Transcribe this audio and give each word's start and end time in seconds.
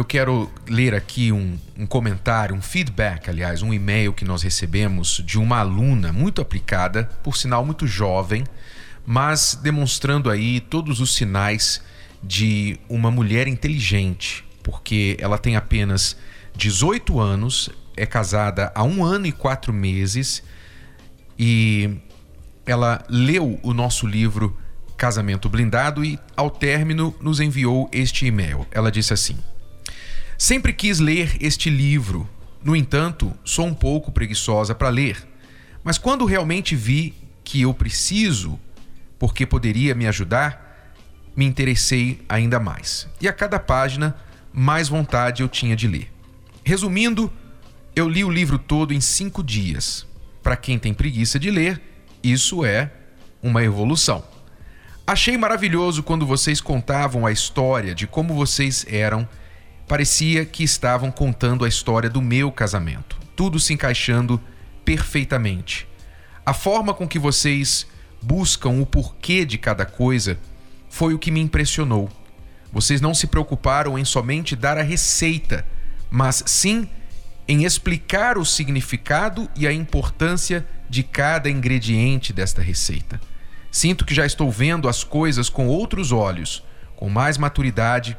Eu 0.00 0.04
quero 0.06 0.50
ler 0.66 0.94
aqui 0.94 1.30
um, 1.30 1.58
um, 1.76 1.84
comentário, 1.84 2.56
um 2.56 2.62
feedback, 2.62 3.28
aliás, 3.28 3.60
um 3.60 3.70
e-mail 3.70 4.14
que 4.14 4.24
nós 4.24 4.42
recebemos 4.42 5.22
de 5.26 5.38
uma 5.38 5.58
aluna 5.58 6.10
muito 6.10 6.40
aplicada, 6.40 7.04
por 7.22 7.36
sinal 7.36 7.66
muito 7.66 7.86
jovem, 7.86 8.44
mas 9.04 9.60
demonstrando 9.62 10.30
aí 10.30 10.58
todos 10.58 11.00
os 11.00 11.14
sinais 11.14 11.82
de 12.22 12.80
uma 12.88 13.10
mulher 13.10 13.46
inteligente, 13.46 14.42
porque 14.62 15.18
ela 15.20 15.36
tem 15.36 15.54
apenas 15.54 16.16
18 16.56 17.20
anos, 17.20 17.68
é 17.94 18.06
casada 18.06 18.72
há 18.74 18.82
um 18.82 19.04
ano 19.04 19.26
e 19.26 19.32
quatro 19.32 19.70
meses 19.70 20.42
e 21.38 21.98
ela 22.64 23.04
leu 23.06 23.60
o 23.62 23.74
nosso 23.74 24.06
livro 24.06 24.56
Casamento 24.96 25.46
Blindado 25.46 26.02
e, 26.02 26.18
ao 26.34 26.48
término, 26.48 27.14
nos 27.20 27.38
enviou 27.38 27.86
este 27.92 28.24
e-mail. 28.24 28.66
Ela 28.70 28.90
disse 28.90 29.12
assim. 29.12 29.36
Sempre 30.40 30.72
quis 30.72 31.00
ler 31.00 31.36
este 31.38 31.68
livro, 31.68 32.26
no 32.64 32.74
entanto, 32.74 33.30
sou 33.44 33.66
um 33.66 33.74
pouco 33.74 34.10
preguiçosa 34.10 34.74
para 34.74 34.88
ler. 34.88 35.28
Mas 35.84 35.98
quando 35.98 36.24
realmente 36.24 36.74
vi 36.74 37.14
que 37.44 37.60
eu 37.60 37.74
preciso, 37.74 38.58
porque 39.18 39.44
poderia 39.44 39.94
me 39.94 40.06
ajudar, 40.06 40.94
me 41.36 41.44
interessei 41.44 42.24
ainda 42.26 42.58
mais. 42.58 43.06
E 43.20 43.28
a 43.28 43.34
cada 43.34 43.58
página, 43.58 44.16
mais 44.50 44.88
vontade 44.88 45.42
eu 45.42 45.48
tinha 45.48 45.76
de 45.76 45.86
ler. 45.86 46.10
Resumindo, 46.64 47.30
eu 47.94 48.08
li 48.08 48.24
o 48.24 48.30
livro 48.30 48.58
todo 48.58 48.94
em 48.94 49.00
cinco 49.00 49.44
dias. 49.44 50.06
Para 50.42 50.56
quem 50.56 50.78
tem 50.78 50.94
preguiça 50.94 51.38
de 51.38 51.50
ler, 51.50 51.82
isso 52.22 52.64
é 52.64 52.90
uma 53.42 53.62
evolução. 53.62 54.24
Achei 55.06 55.36
maravilhoso 55.36 56.02
quando 56.02 56.24
vocês 56.24 56.62
contavam 56.62 57.26
a 57.26 57.30
história 57.30 57.94
de 57.94 58.06
como 58.06 58.32
vocês 58.32 58.86
eram 58.88 59.28
parecia 59.90 60.46
que 60.46 60.62
estavam 60.62 61.10
contando 61.10 61.64
a 61.64 61.68
história 61.68 62.08
do 62.08 62.22
meu 62.22 62.52
casamento, 62.52 63.18
tudo 63.34 63.58
se 63.58 63.74
encaixando 63.74 64.40
perfeitamente. 64.84 65.84
A 66.46 66.54
forma 66.54 66.94
com 66.94 67.08
que 67.08 67.18
vocês 67.18 67.88
buscam 68.22 68.80
o 68.80 68.86
porquê 68.86 69.44
de 69.44 69.58
cada 69.58 69.84
coisa 69.84 70.38
foi 70.88 71.12
o 71.12 71.18
que 71.18 71.32
me 71.32 71.40
impressionou. 71.40 72.08
Vocês 72.72 73.00
não 73.00 73.12
se 73.12 73.26
preocuparam 73.26 73.98
em 73.98 74.04
somente 74.04 74.54
dar 74.54 74.78
a 74.78 74.82
receita, 74.82 75.66
mas 76.08 76.44
sim 76.46 76.88
em 77.48 77.64
explicar 77.64 78.38
o 78.38 78.44
significado 78.44 79.50
e 79.56 79.66
a 79.66 79.72
importância 79.72 80.64
de 80.88 81.02
cada 81.02 81.50
ingrediente 81.50 82.32
desta 82.32 82.62
receita. 82.62 83.20
Sinto 83.72 84.04
que 84.04 84.14
já 84.14 84.24
estou 84.24 84.52
vendo 84.52 84.88
as 84.88 85.02
coisas 85.02 85.48
com 85.48 85.66
outros 85.66 86.12
olhos, 86.12 86.64
com 86.94 87.08
mais 87.08 87.36
maturidade 87.36 88.16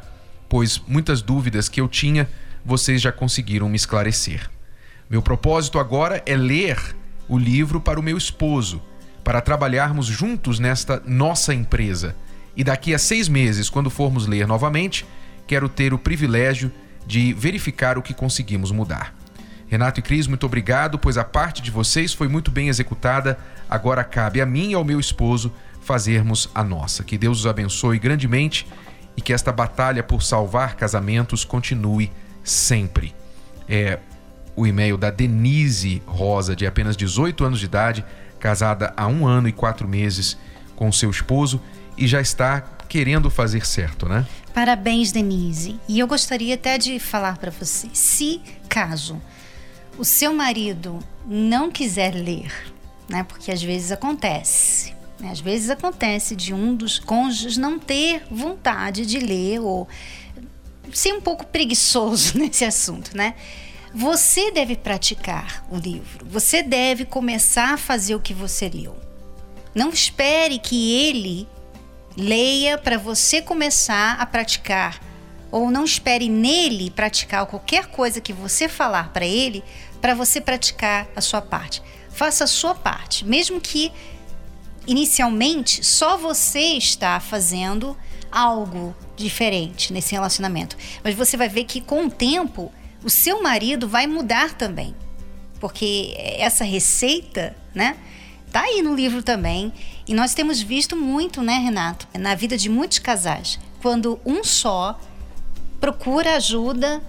pois 0.52 0.82
muitas 0.86 1.22
dúvidas 1.22 1.70
que 1.70 1.80
eu 1.80 1.88
tinha 1.88 2.28
vocês 2.66 3.02
já 3.02 3.10
conseguiram 3.10 3.70
me 3.70 3.78
esclarecer. 3.78 4.50
Meu 5.10 5.22
propósito 5.22 5.80
agora 5.80 6.22
é 6.26 6.36
ler 6.36 6.78
o 7.30 7.38
livro 7.38 7.80
para 7.80 7.98
o 7.98 8.04
meu 8.04 8.18
esposo, 8.18 8.82
para 9.24 9.40
trabalharmos 9.40 10.08
juntos 10.08 10.60
nesta 10.60 11.02
nossa 11.06 11.54
empresa. 11.54 12.18
E 12.54 12.66
daqui 12.66 12.94
a 12.94 13.00
seis 13.00 13.30
meses, 13.30 13.70
quando 13.70 13.90
formos 13.90 14.28
ler 14.28 14.46
novamente, 14.46 15.06
quero 15.48 15.70
ter 15.70 15.94
o 15.94 15.98
privilégio 15.98 16.70
de 17.08 17.32
verificar 17.32 17.98
o 17.98 18.02
que 18.02 18.14
conseguimos 18.14 18.72
mudar. 18.72 19.16
Renato 19.70 20.02
e 20.02 20.04
Cris, 20.04 20.28
muito 20.28 20.46
obrigado, 20.46 21.00
pois 21.00 21.18
a 21.18 21.24
parte 21.24 21.62
de 21.62 21.72
vocês 21.72 22.12
foi 22.12 22.28
muito 22.28 22.52
bem 22.52 22.68
executada. 22.68 23.40
Agora 23.70 24.04
cabe 24.04 24.42
a 24.42 24.46
mim 24.46 24.72
e 24.72 24.74
ao 24.74 24.84
meu 24.84 25.00
esposo 25.00 25.54
fazermos 25.80 26.50
a 26.54 26.62
nossa. 26.62 27.06
Que 27.06 27.18
Deus 27.18 27.40
os 27.40 27.48
abençoe 27.48 27.98
grandemente 27.98 28.68
e 29.16 29.22
que 29.22 29.34
esta 29.34 29.52
batalha 29.52 30.04
por 30.04 30.24
salvar 30.24 30.76
casamentos 30.76 31.44
continue 31.44 32.12
sempre. 32.44 33.14
É 33.68 34.00
o 34.56 34.68
e-mail 34.68 34.98
da 34.98 35.10
Denise 35.10 36.02
Rosa, 36.06 36.56
de 36.56 36.66
apenas 36.66 36.98
18 36.98 37.44
anos 37.44 37.60
de 37.60 37.66
idade, 37.66 38.06
casada 38.40 38.94
há 38.98 39.08
um 39.08 39.26
ano 39.26 39.48
e 39.48 39.52
quatro 39.52 39.88
meses 39.88 40.38
com 40.76 40.92
seu 40.92 41.10
esposo 41.10 41.62
e 41.98 42.08
já 42.08 42.20
está 42.20 42.62
querendo 42.90 43.30
fazer 43.30 43.66
certo, 43.66 44.10
né? 44.10 44.26
Parabéns, 44.54 45.12
Denise. 45.12 45.80
E 45.88 46.00
eu 46.00 46.08
gostaria 46.08 46.56
até 46.56 46.78
de 46.78 47.00
falar 47.00 47.38
para 47.38 47.52
você: 47.52 47.88
se 47.94 48.42
caso 48.68 49.22
o 49.98 50.04
seu 50.04 50.34
marido 50.34 51.00
não 51.26 51.72
quiser 51.72 52.14
ler, 52.14 52.52
né? 53.08 53.24
Porque 53.24 53.52
às 53.52 53.62
vezes 53.62 53.92
acontece? 53.92 54.94
Às 55.30 55.40
vezes 55.40 55.70
acontece 55.70 56.36
de 56.36 56.54
um 56.54 56.76
dos 56.76 57.00
cônjuges 57.00 57.58
não 57.58 57.78
ter 57.78 58.24
vontade 58.30 59.06
de 59.06 59.20
ler 59.20 59.60
ou 59.60 59.88
ser 60.92 61.14
um 61.14 61.22
pouco 61.22 61.46
preguiçoso 61.46 62.38
nesse 62.40 62.66
assunto, 62.66 63.16
né? 63.16 63.36
Você 63.94 64.52
deve 64.52 64.76
praticar 64.76 65.66
o 65.70 65.78
livro. 65.78 66.26
Você 66.26 66.64
deve 66.64 67.04
começar 67.04 67.74
a 67.74 67.78
fazer 67.78 68.16
o 68.16 68.22
que 68.22 68.34
você 68.34 68.70
leu. 68.70 68.96
Não 69.76 69.90
espere 69.90 70.60
que 70.60 70.94
ele 71.06 71.48
leia 72.16 72.78
para 72.78 72.98
você 72.98 73.42
começar 73.42 74.20
a 74.20 74.26
praticar. 74.26 75.00
Ou 75.52 75.70
não 75.70 75.84
espere 75.84 76.30
nele 76.30 76.90
praticar 76.90 77.46
qualquer 77.46 77.88
coisa 77.88 78.22
que 78.22 78.32
você 78.32 78.70
falar 78.70 79.12
para 79.12 79.26
ele 79.26 79.62
para 80.00 80.16
você 80.16 80.40
praticar 80.40 81.08
a 81.16 81.22
sua 81.22 81.42
parte. 81.42 81.82
Faça 82.10 82.46
a 82.46 82.48
sua 82.48 82.74
parte, 82.74 83.26
mesmo 83.26 83.60
que 83.60 83.92
inicialmente 84.88 85.86
só 85.86 86.18
você 86.18 86.74
está 86.74 87.20
fazendo 87.20 87.98
algo 88.32 88.96
diferente 89.16 89.92
nesse 89.92 90.14
relacionamento. 90.14 90.78
Mas 91.04 91.16
você 91.16 91.36
vai 91.36 91.50
ver 91.50 91.66
que 91.66 91.82
com 91.82 92.06
o 92.06 92.12
tempo 92.12 92.72
o 93.04 93.10
seu 93.10 93.42
marido 93.42 93.88
vai 93.88 94.08
mudar 94.08 94.54
também. 94.54 94.96
Porque 95.60 96.16
essa 96.18 96.64
receita, 96.64 97.56
né? 97.74 97.98
Tá 98.52 98.62
aí 98.62 98.82
no 98.82 98.96
livro 98.96 99.22
também. 99.22 99.72
E 100.08 100.14
nós 100.14 100.34
temos 100.34 100.62
visto 100.62 100.96
muito, 100.96 101.42
né, 101.42 101.58
Renato, 101.58 102.08
na 102.18 102.36
vida 102.36 102.58
de 102.58 102.70
muitos 102.70 103.00
casais. 103.00 103.60
Quando 103.82 104.20
um 104.26 104.44
só 104.44 105.00
procura 105.80 106.36
ajuda, 106.36 107.02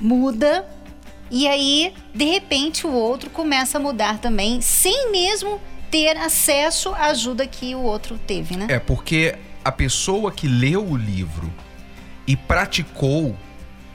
muda, 0.00 0.66
e 1.30 1.48
aí, 1.48 1.94
de 2.14 2.24
repente, 2.24 2.86
o 2.86 2.92
outro 2.92 3.30
começa 3.30 3.78
a 3.78 3.80
mudar 3.80 4.18
também, 4.18 4.60
sem 4.60 5.10
mesmo 5.10 5.60
ter 5.94 6.16
acesso 6.16 6.92
à 6.92 7.04
ajuda 7.06 7.46
que 7.46 7.72
o 7.72 7.78
outro 7.78 8.18
teve, 8.18 8.56
né? 8.56 8.66
É, 8.68 8.80
porque 8.80 9.36
a 9.64 9.70
pessoa 9.70 10.32
que 10.32 10.48
leu 10.48 10.84
o 10.84 10.96
livro 10.96 11.52
e 12.26 12.36
praticou 12.36 13.36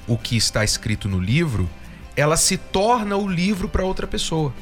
o 0.07 0.17
que 0.17 0.37
está 0.37 0.63
escrito 0.63 1.09
no 1.09 1.19
livro, 1.19 1.69
ela 2.15 2.37
se 2.37 2.55
torna 2.55 3.17
o 3.17 3.27
livro 3.27 3.67
para 3.67 3.83
outra 3.83 4.07
pessoa. 4.07 4.53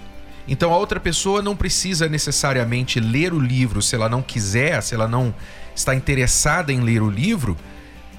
Então 0.47 0.73
a 0.73 0.77
outra 0.77 0.99
pessoa 0.99 1.43
não 1.43 1.55
precisa 1.55 2.09
necessariamente 2.09 2.99
ler 2.99 3.31
o 3.31 3.39
livro 3.39 3.83
se 3.83 3.93
ela 3.93 4.09
não 4.09 4.23
quiser, 4.23 4.81
se 4.81 4.95
ela 4.95 5.07
não 5.07 5.31
está 5.75 5.93
interessada 5.93 6.73
em 6.73 6.79
ler 6.81 7.03
o 7.03 7.09
livro 7.09 7.55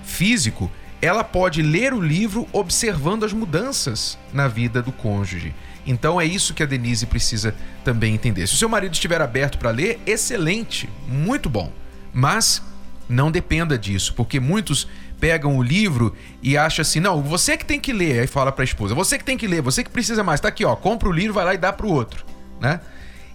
físico, 0.05 0.71
ela 1.03 1.25
pode 1.25 1.61
ler 1.61 1.93
o 1.93 2.01
livro 2.01 2.47
observando 2.53 3.25
as 3.25 3.33
mudanças 3.33 4.17
na 4.33 4.47
vida 4.47 4.81
do 4.81 4.93
cônjuge. 4.93 5.53
Então 5.89 6.21
é 6.21 6.25
isso 6.27 6.53
que 6.53 6.63
a 6.63 6.67
Denise 6.67 7.07
precisa 7.07 7.55
também 7.83 8.15
entender. 8.15 8.47
Se 8.47 8.53
o 8.53 8.59
seu 8.59 8.69
marido 8.69 8.93
estiver 8.93 9.23
aberto 9.23 9.57
para 9.57 9.71
ler, 9.71 9.99
excelente, 10.05 10.87
muito 11.09 11.49
bom. 11.49 11.73
Mas 12.13 12.63
não 13.09 13.31
dependa 13.31 13.79
disso, 13.79 14.13
porque 14.13 14.39
muitos 14.39 14.87
pegam 15.19 15.57
o 15.57 15.63
livro 15.63 16.15
e 16.43 16.59
acham 16.59 16.83
assim: 16.83 17.01
não, 17.01 17.23
você 17.23 17.57
que 17.57 17.65
tem 17.65 17.81
que 17.81 17.91
ler. 17.91 18.21
Aí 18.21 18.27
fala 18.27 18.53
para 18.53 18.63
a 18.63 18.67
esposa: 18.67 18.95
você 18.95 19.17
que 19.17 19.25
tem 19.25 19.39
que 19.39 19.47
ler, 19.47 19.63
você 19.63 19.83
que 19.83 19.89
precisa 19.89 20.23
mais. 20.23 20.41
Tá 20.41 20.49
aqui, 20.49 20.63
ó, 20.63 20.77
compra 20.77 21.09
o 21.09 21.13
livro, 21.13 21.33
vai 21.33 21.45
lá 21.47 21.55
e 21.55 21.59
dá 21.59 21.73
para 21.73 21.87
o 21.87 21.91
outro, 21.91 22.23
né? 22.61 22.83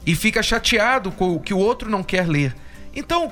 E 0.05 0.15
fica 0.15 0.43
chateado 0.43 1.11
com 1.11 1.33
o 1.35 1.39
que 1.39 1.55
o 1.55 1.57
outro 1.57 1.89
não 1.89 2.03
quer 2.03 2.27
ler. 2.27 2.55
Então, 2.95 3.31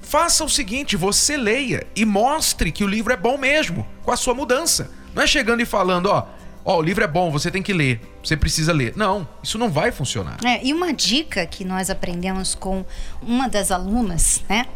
faça 0.00 0.44
o 0.44 0.48
seguinte: 0.48 0.96
você 0.96 1.36
leia 1.36 1.84
e 1.96 2.04
mostre 2.04 2.70
que 2.70 2.84
o 2.84 2.86
livro 2.86 3.12
é 3.12 3.16
bom 3.16 3.36
mesmo, 3.36 3.84
com 4.04 4.12
a 4.12 4.16
sua 4.16 4.32
mudança. 4.32 4.92
Não 5.12 5.24
é 5.24 5.26
chegando 5.26 5.60
e 5.60 5.64
falando, 5.64 6.06
ó, 6.06 6.28
ó, 6.64 6.74
oh, 6.74 6.78
o 6.78 6.82
livro 6.82 7.04
é 7.04 7.06
bom, 7.06 7.30
você 7.30 7.50
tem 7.50 7.62
que 7.62 7.72
ler, 7.72 8.00
você 8.22 8.36
precisa 8.36 8.72
ler. 8.72 8.94
Não, 8.96 9.28
isso 9.42 9.58
não 9.58 9.70
vai 9.70 9.92
funcionar. 9.92 10.38
É, 10.44 10.64
e 10.64 10.72
uma 10.72 10.92
dica 10.92 11.46
que 11.46 11.64
nós 11.64 11.90
aprendemos 11.90 12.54
com 12.54 12.84
uma 13.22 13.48
das 13.48 13.70
alunas, 13.70 14.42
né? 14.48 14.66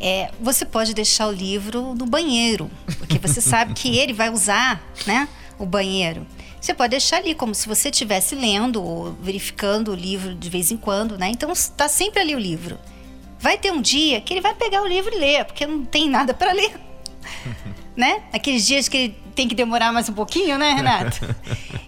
É, 0.00 0.30
você 0.40 0.64
pode 0.64 0.94
deixar 0.94 1.28
o 1.28 1.30
livro 1.30 1.94
no 1.94 2.06
banheiro, 2.06 2.70
porque 2.98 3.18
você 3.18 3.40
sabe 3.42 3.74
que 3.74 3.98
ele 3.98 4.14
vai 4.14 4.30
usar, 4.30 4.82
né, 5.06 5.28
o 5.58 5.66
banheiro. 5.66 6.26
Você 6.58 6.74
pode 6.74 6.90
deixar 6.90 7.18
ali 7.18 7.34
como 7.34 7.54
se 7.54 7.68
você 7.68 7.88
estivesse 7.88 8.34
lendo 8.34 8.82
ou 8.82 9.12
verificando 9.12 9.92
o 9.92 9.94
livro 9.94 10.34
de 10.34 10.50
vez 10.50 10.70
em 10.70 10.76
quando, 10.76 11.16
né? 11.16 11.28
Então 11.28 11.50
está 11.52 11.88
sempre 11.88 12.20
ali 12.20 12.34
o 12.34 12.38
livro. 12.38 12.78
Vai 13.38 13.56
ter 13.56 13.72
um 13.72 13.80
dia 13.80 14.20
que 14.20 14.34
ele 14.34 14.42
vai 14.42 14.54
pegar 14.54 14.82
o 14.82 14.86
livro 14.86 15.14
e 15.14 15.18
ler, 15.18 15.44
porque 15.46 15.66
não 15.66 15.84
tem 15.84 16.08
nada 16.08 16.34
para 16.34 16.52
ler. 16.52 16.78
né? 17.96 18.22
Aqueles 18.32 18.66
dias 18.66 18.88
que 18.88 18.96
ele 18.96 19.16
tem 19.40 19.48
que 19.48 19.54
demorar 19.54 19.90
mais 19.90 20.06
um 20.06 20.12
pouquinho, 20.12 20.58
né, 20.58 20.72
Renato? 20.74 21.18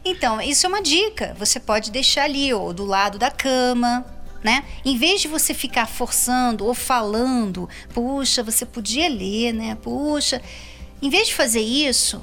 Então, 0.04 0.40
isso 0.40 0.66
é 0.66 0.68
uma 0.68 0.82
dica. 0.82 1.32
Você 1.38 1.60
pode 1.60 1.92
deixar 1.92 2.24
ali, 2.24 2.52
ou 2.52 2.72
do 2.72 2.84
lado 2.84 3.18
da 3.18 3.30
cama, 3.30 4.04
né? 4.42 4.64
Em 4.84 4.98
vez 4.98 5.20
de 5.20 5.28
você 5.28 5.54
ficar 5.54 5.86
forçando 5.86 6.66
ou 6.66 6.74
falando, 6.74 7.68
puxa, 7.94 8.42
você 8.42 8.66
podia 8.66 9.08
ler, 9.08 9.52
né? 9.52 9.76
Puxa. 9.80 10.42
Em 11.00 11.08
vez 11.08 11.28
de 11.28 11.34
fazer 11.34 11.60
isso, 11.60 12.20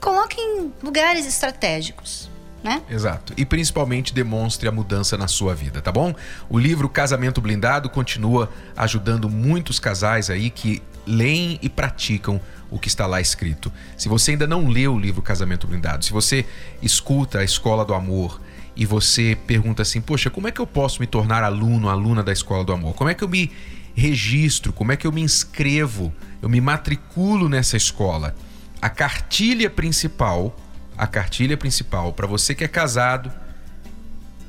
coloque 0.00 0.40
em 0.40 0.72
lugares 0.80 1.26
estratégicos. 1.26 2.30
Né? 2.62 2.82
Exato. 2.88 3.32
E 3.36 3.44
principalmente 3.44 4.14
demonstre 4.14 4.68
a 4.68 4.72
mudança 4.72 5.16
na 5.16 5.26
sua 5.26 5.54
vida, 5.54 5.80
tá 5.80 5.90
bom? 5.90 6.14
O 6.48 6.58
livro 6.58 6.88
Casamento 6.90 7.40
Blindado 7.40 7.88
continua 7.88 8.50
ajudando 8.76 9.30
muitos 9.30 9.80
casais 9.80 10.28
aí 10.28 10.50
que 10.50 10.82
leem 11.06 11.58
e 11.62 11.68
praticam 11.68 12.40
o 12.70 12.78
que 12.78 12.88
está 12.88 13.06
lá 13.06 13.20
escrito. 13.20 13.72
Se 13.96 14.08
você 14.08 14.32
ainda 14.32 14.46
não 14.46 14.68
leu 14.68 14.94
o 14.94 14.98
livro 14.98 15.20
Casamento 15.20 15.66
Blindado, 15.66 16.04
se 16.04 16.12
você 16.12 16.46
escuta 16.82 17.40
a 17.40 17.44
Escola 17.44 17.84
do 17.84 17.94
Amor 17.94 18.40
e 18.76 18.86
você 18.86 19.36
pergunta 19.46 19.82
assim: 19.82 20.00
Poxa, 20.00 20.30
como 20.30 20.48
é 20.48 20.52
que 20.52 20.60
eu 20.60 20.66
posso 20.66 21.00
me 21.00 21.06
tornar 21.06 21.42
aluno, 21.42 21.88
aluna 21.88 22.22
da 22.22 22.32
Escola 22.32 22.64
do 22.64 22.72
Amor? 22.72 22.94
Como 22.94 23.10
é 23.10 23.14
que 23.14 23.24
eu 23.24 23.28
me 23.28 23.50
registro? 23.94 24.72
Como 24.72 24.92
é 24.92 24.96
que 24.96 25.06
eu 25.06 25.12
me 25.12 25.20
inscrevo? 25.20 26.12
Eu 26.40 26.48
me 26.48 26.60
matriculo 26.60 27.48
nessa 27.48 27.76
escola? 27.76 28.34
A 28.80 28.88
cartilha 28.88 29.68
principal, 29.68 30.56
a 30.96 31.06
cartilha 31.06 31.56
principal 31.56 32.12
para 32.12 32.26
você 32.26 32.54
que 32.54 32.64
é 32.64 32.68
casado 32.68 33.30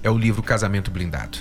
é 0.04 0.10
o 0.10 0.18
livro 0.18 0.42
Casamento 0.42 0.90
Blindado. 0.90 1.40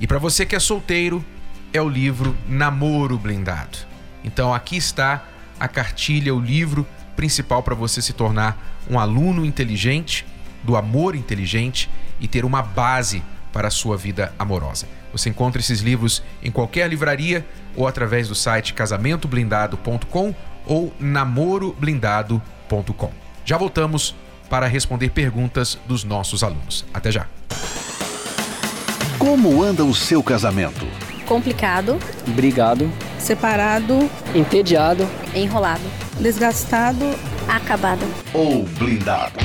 E 0.00 0.06
para 0.06 0.18
você 0.18 0.46
que 0.46 0.56
é 0.56 0.58
solteiro, 0.58 1.24
é 1.72 1.80
o 1.80 1.88
livro 1.88 2.36
Namoro 2.48 3.18
Blindado. 3.18 3.91
Então 4.24 4.54
aqui 4.54 4.76
está 4.76 5.24
a 5.58 5.68
cartilha, 5.68 6.34
o 6.34 6.40
livro 6.40 6.86
principal 7.16 7.62
para 7.62 7.74
você 7.74 8.02
se 8.02 8.12
tornar 8.12 8.58
um 8.90 8.98
aluno 8.98 9.44
inteligente, 9.44 10.26
do 10.62 10.76
amor 10.76 11.14
inteligente 11.14 11.88
e 12.20 12.28
ter 12.28 12.44
uma 12.44 12.62
base 12.62 13.22
para 13.52 13.68
a 13.68 13.70
sua 13.70 13.96
vida 13.96 14.32
amorosa. 14.38 14.86
Você 15.12 15.28
encontra 15.28 15.60
esses 15.60 15.80
livros 15.80 16.22
em 16.42 16.50
qualquer 16.50 16.88
livraria 16.88 17.46
ou 17.76 17.86
através 17.86 18.28
do 18.28 18.34
site 18.34 18.72
casamentoblindado.com 18.72 20.34
ou 20.66 20.94
namoroblindado.com. 20.98 23.10
Já 23.44 23.58
voltamos 23.58 24.14
para 24.48 24.66
responder 24.66 25.10
perguntas 25.10 25.78
dos 25.86 26.04
nossos 26.04 26.42
alunos. 26.42 26.86
Até 26.92 27.10
já. 27.10 27.26
Como 29.18 29.62
anda 29.62 29.84
o 29.84 29.94
seu 29.94 30.22
casamento? 30.22 30.86
Complicado. 31.26 31.98
Brigado. 32.28 32.90
Separado. 33.18 34.10
Entediado. 34.34 35.08
Enrolado. 35.34 35.82
Desgastado. 36.18 37.04
Acabado. 37.48 38.06
Ou 38.32 38.64
blindado. 38.64 39.38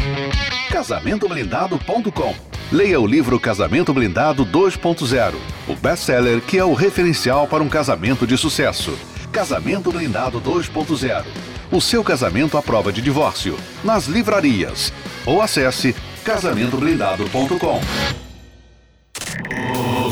Casamentoblindado.com 0.70 2.36
Leia 2.72 3.00
o 3.00 3.08
livro 3.08 3.40
Casamento 3.40 3.94
Blindado 3.94 4.46
2.0, 4.46 5.36
o 5.70 5.76
best-seller 5.78 6.42
que 6.42 6.58
é 6.58 6.66
o 6.66 6.74
referencial 6.74 7.48
para 7.48 7.64
um 7.64 7.70
casamento 7.70 8.28
de 8.28 8.38
sucesso. 8.38 8.98
Casamento 9.32 9.90
Blindado 9.90 10.42
2.0. 10.42 11.24
O 11.72 11.80
seu 11.80 12.04
casamento 12.04 12.58
à 12.58 12.62
prova 12.62 12.92
de 12.92 13.02
divórcio. 13.02 13.58
Nas 13.86 14.08
livrarias. 14.08 14.92
Ou 15.26 15.42
acesse 15.42 15.96
casamentoblindado.com. 16.26 18.27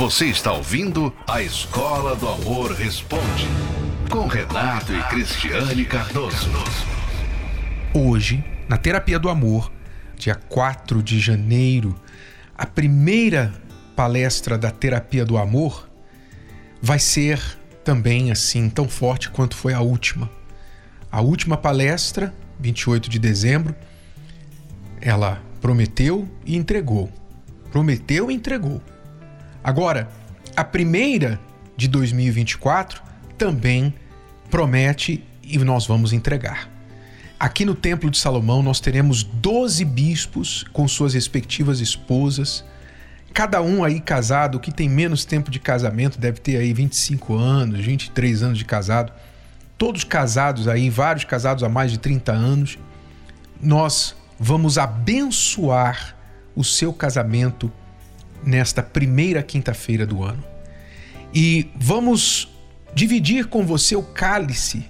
Você 0.06 0.26
está 0.26 0.54
ouvindo 0.54 1.12
a 1.28 1.42
Escola 1.42 2.16
do 2.16 2.30
Amor 2.30 2.72
Responde. 2.74 3.48
Com 4.08 4.28
Renato 4.28 4.94
e 4.94 5.02
Cristiane 5.06 5.84
Cardoso. 5.84 6.48
Hoje, 7.92 8.46
na 8.70 8.78
Terapia 8.78 9.18
do 9.18 9.30
Amor, 9.30 9.72
dia 10.16 10.36
4 10.36 11.02
de 11.02 11.20
janeiro, 11.20 12.00
a 12.56 12.68
primeira 12.68 13.52
palestra 13.96 14.60
da 14.60 14.70
Terapia 14.70 15.26
do 15.26 15.40
Amor 15.40 15.90
vai 16.80 17.00
ser 17.00 17.42
também 17.84 18.32
assim 18.32 18.70
tão 18.70 18.88
forte 18.88 19.32
quanto 19.32 19.56
foi 19.56 19.74
a 19.74 19.82
última. 19.82 20.30
A 21.12 21.20
última 21.20 21.58
palestra, 21.58 22.32
28 22.60 23.10
de 23.10 23.18
dezembro, 23.18 23.76
ela 25.02 25.42
prometeu 25.60 26.30
e 26.46 26.56
entregou. 26.56 27.12
Prometeu 27.72 28.30
e 28.30 28.36
entregou. 28.36 28.80
Agora, 29.66 30.08
a 30.56 30.64
primeira 30.64 31.40
de 31.76 31.88
2024 31.88 33.02
também 33.36 33.92
promete 34.48 35.24
e 35.42 35.58
nós 35.58 35.88
vamos 35.88 36.14
entregar. 36.14 36.70
Aqui 37.40 37.66
no 37.66 37.74
Templo 37.74 38.12
de 38.12 38.20
Salomão 38.20 38.62
nós 38.62 38.80
teremos 38.80 39.24
12 39.24 39.84
bispos 39.84 40.64
com 40.72 40.88
suas 40.88 41.16
respectivas 41.16 41.80
esposas, 41.80 42.64
cada 43.34 43.60
um 43.60 43.84
aí 43.84 44.00
casado, 44.00 44.60
que 44.60 44.72
tem 44.72 44.88
menos 44.88 45.26
tempo 45.26 45.50
de 45.50 45.60
casamento, 45.60 46.20
deve 46.20 46.40
ter 46.40 46.58
aí 46.58 46.72
25 46.72 47.36
anos, 47.36 47.84
23 47.84 48.44
anos 48.44 48.60
de 48.60 48.66
casado, 48.66 49.12
todos 49.80 50.04
casados 50.04 50.68
aí, 50.68 50.92
vários 50.92 51.26
casados 51.26 51.64
há 51.64 51.70
mais 51.70 51.90
de 51.90 51.98
30 51.98 52.32
anos. 52.32 52.78
Nós 53.60 54.16
vamos 54.40 54.78
abençoar 54.78 56.16
o 56.56 56.64
seu 56.64 56.94
casamento 56.94 57.72
nesta 58.46 58.84
primeira 58.84 59.42
quinta-feira 59.42 60.06
do 60.06 60.24
ano. 60.24 60.44
E 61.34 61.70
vamos 61.76 62.48
dividir 62.94 63.48
com 63.48 63.66
você 63.66 63.96
o 63.96 64.04
cálice 64.04 64.86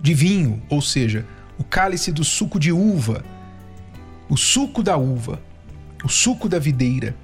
de 0.00 0.14
vinho, 0.14 0.62
ou 0.68 0.80
seja, 0.80 1.24
o 1.58 1.64
cálice 1.64 2.10
do 2.10 2.24
suco 2.24 2.58
de 2.58 2.72
uva, 2.72 3.24
o 4.28 4.36
suco 4.36 4.82
da 4.82 4.96
uva, 4.96 5.40
o 6.04 6.08
suco 6.08 6.48
da 6.48 6.58
videira, 6.58 7.14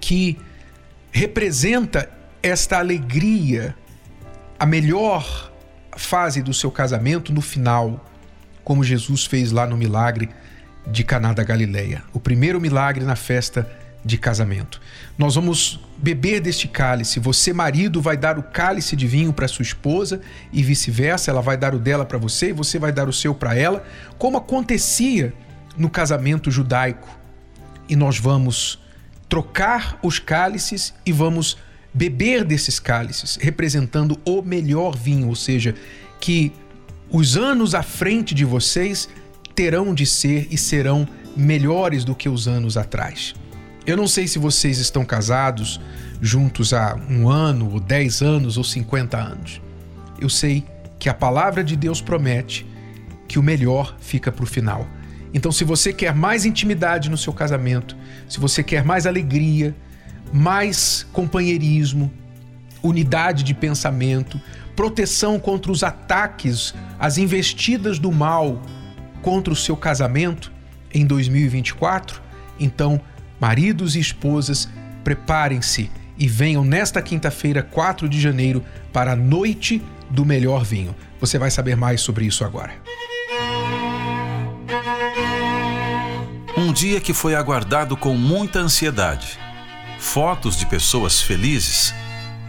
que 0.00 0.38
representa 1.10 2.10
esta 2.42 2.78
alegria, 2.78 3.74
a 4.58 4.66
melhor 4.66 5.52
fase 5.96 6.42
do 6.42 6.54
seu 6.54 6.70
casamento 6.70 7.32
no 7.32 7.40
final, 7.40 8.04
como 8.62 8.84
Jesus 8.84 9.24
fez 9.24 9.50
lá 9.50 9.66
no 9.66 9.76
milagre 9.76 10.28
de 10.86 11.02
Caná 11.04 11.32
da 11.32 11.42
Galileia, 11.42 12.02
o 12.12 12.20
primeiro 12.20 12.60
milagre 12.60 13.04
na 13.04 13.16
festa 13.16 13.68
de 14.04 14.16
casamento. 14.16 14.80
Nós 15.16 15.34
vamos 15.34 15.80
beber 15.96 16.40
deste 16.40 16.68
cálice. 16.68 17.18
Você, 17.20 17.52
marido, 17.52 18.00
vai 18.00 18.16
dar 18.16 18.38
o 18.38 18.42
cálice 18.42 18.94
de 18.94 19.06
vinho 19.06 19.32
para 19.32 19.48
sua 19.48 19.62
esposa 19.62 20.20
e 20.52 20.62
vice-versa. 20.62 21.30
Ela 21.30 21.42
vai 21.42 21.56
dar 21.56 21.74
o 21.74 21.78
dela 21.78 22.04
para 22.04 22.18
você 22.18 22.50
e 22.50 22.52
você 22.52 22.78
vai 22.78 22.92
dar 22.92 23.08
o 23.08 23.12
seu 23.12 23.34
para 23.34 23.56
ela, 23.56 23.84
como 24.16 24.36
acontecia 24.36 25.34
no 25.76 25.90
casamento 25.90 26.50
judaico. 26.50 27.08
E 27.88 27.96
nós 27.96 28.18
vamos 28.18 28.78
trocar 29.28 29.98
os 30.02 30.18
cálices 30.18 30.94
e 31.04 31.12
vamos 31.12 31.58
beber 31.92 32.44
desses 32.44 32.78
cálices, 32.78 33.36
representando 33.40 34.20
o 34.24 34.42
melhor 34.42 34.96
vinho, 34.96 35.28
ou 35.28 35.34
seja, 35.34 35.74
que 36.20 36.52
os 37.10 37.36
anos 37.36 37.74
à 37.74 37.82
frente 37.82 38.34
de 38.34 38.44
vocês 38.44 39.08
terão 39.54 39.94
de 39.94 40.06
ser 40.06 40.46
e 40.50 40.56
serão 40.56 41.08
melhores 41.36 42.04
do 42.04 42.14
que 42.14 42.28
os 42.28 42.46
anos 42.46 42.76
atrás. 42.76 43.34
Eu 43.88 43.96
não 43.96 44.06
sei 44.06 44.28
se 44.28 44.38
vocês 44.38 44.76
estão 44.76 45.02
casados 45.02 45.80
juntos 46.20 46.74
há 46.74 46.94
um 47.08 47.26
ano, 47.26 47.72
ou 47.72 47.80
dez 47.80 48.20
anos, 48.20 48.58
ou 48.58 48.62
cinquenta 48.62 49.16
anos. 49.16 49.62
Eu 50.20 50.28
sei 50.28 50.62
que 50.98 51.08
a 51.08 51.14
palavra 51.14 51.64
de 51.64 51.74
Deus 51.74 52.02
promete 52.02 52.66
que 53.26 53.38
o 53.38 53.42
melhor 53.42 53.96
fica 53.98 54.30
para 54.30 54.44
o 54.44 54.46
final. 54.46 54.86
Então, 55.32 55.50
se 55.50 55.64
você 55.64 55.90
quer 55.90 56.14
mais 56.14 56.44
intimidade 56.44 57.08
no 57.08 57.16
seu 57.16 57.32
casamento, 57.32 57.96
se 58.28 58.38
você 58.38 58.62
quer 58.62 58.84
mais 58.84 59.06
alegria, 59.06 59.74
mais 60.30 61.06
companheirismo, 61.10 62.12
unidade 62.82 63.42
de 63.42 63.54
pensamento, 63.54 64.38
proteção 64.76 65.40
contra 65.40 65.72
os 65.72 65.82
ataques, 65.82 66.74
as 66.98 67.16
investidas 67.16 67.98
do 67.98 68.12
mal 68.12 68.60
contra 69.22 69.50
o 69.50 69.56
seu 69.56 69.78
casamento 69.78 70.52
em 70.92 71.06
2024, 71.06 72.20
então 72.60 73.00
Maridos 73.40 73.94
e 73.96 74.00
esposas, 74.00 74.68
preparem-se 75.04 75.90
e 76.18 76.26
venham 76.26 76.64
nesta 76.64 77.00
quinta-feira, 77.00 77.62
4 77.62 78.08
de 78.08 78.20
janeiro, 78.20 78.64
para 78.92 79.12
a 79.12 79.16
noite 79.16 79.82
do 80.10 80.24
melhor 80.24 80.64
vinho. 80.64 80.94
Você 81.20 81.38
vai 81.38 81.50
saber 81.50 81.76
mais 81.76 82.00
sobre 82.00 82.26
isso 82.26 82.44
agora. 82.44 82.72
Um 86.56 86.72
dia 86.72 87.00
que 87.00 87.14
foi 87.14 87.36
aguardado 87.36 87.96
com 87.96 88.14
muita 88.14 88.58
ansiedade. 88.58 89.38
Fotos 89.98 90.56
de 90.56 90.66
pessoas 90.66 91.20
felizes, 91.20 91.94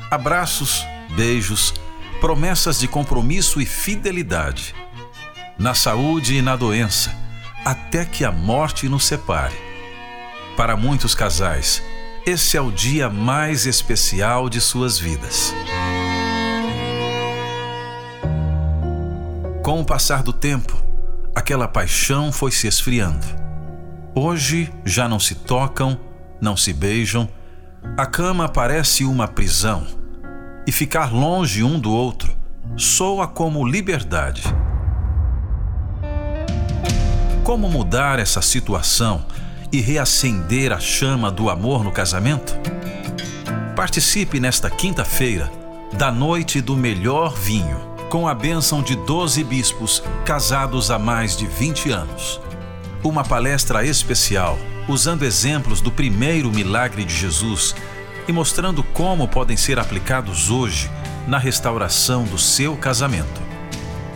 abraços, 0.09 0.85
beijos, 1.15 1.73
promessas 2.19 2.79
de 2.79 2.87
compromisso 2.87 3.61
e 3.61 3.65
fidelidade. 3.65 4.73
Na 5.57 5.73
saúde 5.73 6.35
e 6.35 6.41
na 6.41 6.55
doença 6.55 7.15
até 7.63 8.05
que 8.05 8.25
a 8.25 8.31
morte 8.31 8.87
nos 8.89 9.05
separe. 9.05 9.68
Para 10.59 10.75
muitos 10.75 11.15
casais, 11.15 11.81
esse 12.25 12.57
é 12.57 12.61
o 12.61 12.69
dia 12.69 13.09
mais 13.09 13.65
especial 13.65 14.49
de 14.49 14.59
suas 14.59 14.99
vidas. 14.99 15.53
Com 19.63 19.79
o 19.79 19.85
passar 19.85 20.21
do 20.21 20.33
tempo, 20.33 20.75
aquela 21.33 21.65
paixão 21.65 22.29
foi 22.29 22.51
se 22.51 22.67
esfriando. 22.67 23.25
Hoje 24.13 24.69
já 24.83 25.07
não 25.07 25.17
se 25.17 25.33
tocam, 25.33 25.97
não 26.41 26.57
se 26.57 26.73
beijam, 26.73 27.29
a 27.97 28.05
cama 28.05 28.49
parece 28.49 29.05
uma 29.05 29.29
prisão 29.29 29.87
e 30.67 30.73
ficar 30.73 31.13
longe 31.13 31.63
um 31.63 31.79
do 31.79 31.93
outro 31.93 32.35
soa 32.75 33.29
como 33.29 33.65
liberdade. 33.65 34.43
Como 37.45 37.69
mudar 37.69 38.19
essa 38.19 38.41
situação 38.41 39.25
e 39.71 39.81
reacender 39.81 40.71
a 40.71 40.79
chama 40.79 41.31
do 41.31 41.49
amor 41.49 41.83
no 41.83 41.91
casamento? 41.91 42.55
Participe 43.75 44.39
nesta 44.39 44.69
quinta-feira 44.69 45.51
da 45.93 46.11
Noite 46.11 46.61
do 46.61 46.75
Melhor 46.75 47.33
Vinho 47.35 47.89
com 48.09 48.27
a 48.27 48.33
bênção 48.33 48.81
de 48.81 48.95
12 48.95 49.43
bispos 49.43 50.01
casados 50.25 50.89
há 50.89 50.97
mais 50.97 51.37
de 51.37 51.45
20 51.45 51.91
anos. 51.91 52.41
Uma 53.03 53.23
palestra 53.23 53.85
especial, 53.85 54.57
usando 54.87 55.23
exemplos 55.23 55.79
do 55.79 55.91
primeiro 55.91 56.51
milagre 56.51 57.05
de 57.05 57.15
Jesus 57.15 57.75
e 58.27 58.31
mostrando 58.31 58.83
como 58.83 59.27
podem 59.27 59.55
ser 59.55 59.77
aplicados 59.79 60.49
hoje 60.49 60.89
na 61.27 61.37
restauração 61.37 62.23
do 62.23 62.37
seu 62.37 62.75
casamento. 62.75 63.41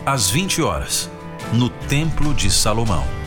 Às 0.04 0.28
20 0.28 0.60
horas, 0.60 1.08
no 1.52 1.68
Templo 1.68 2.34
de 2.34 2.50
Salomão. 2.50 3.23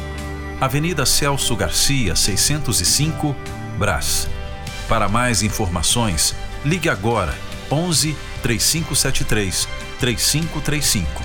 Avenida 0.60 1.06
Celso 1.06 1.56
Garcia, 1.56 2.16
605, 2.16 3.36
Brás. 3.78 4.28
Para 4.90 5.08
mais 5.08 5.44
informações, 5.44 6.36
ligue 6.66 6.90
agora 6.90 7.34
11 7.72 8.16
3573 8.42 9.68
3535 10.00 11.22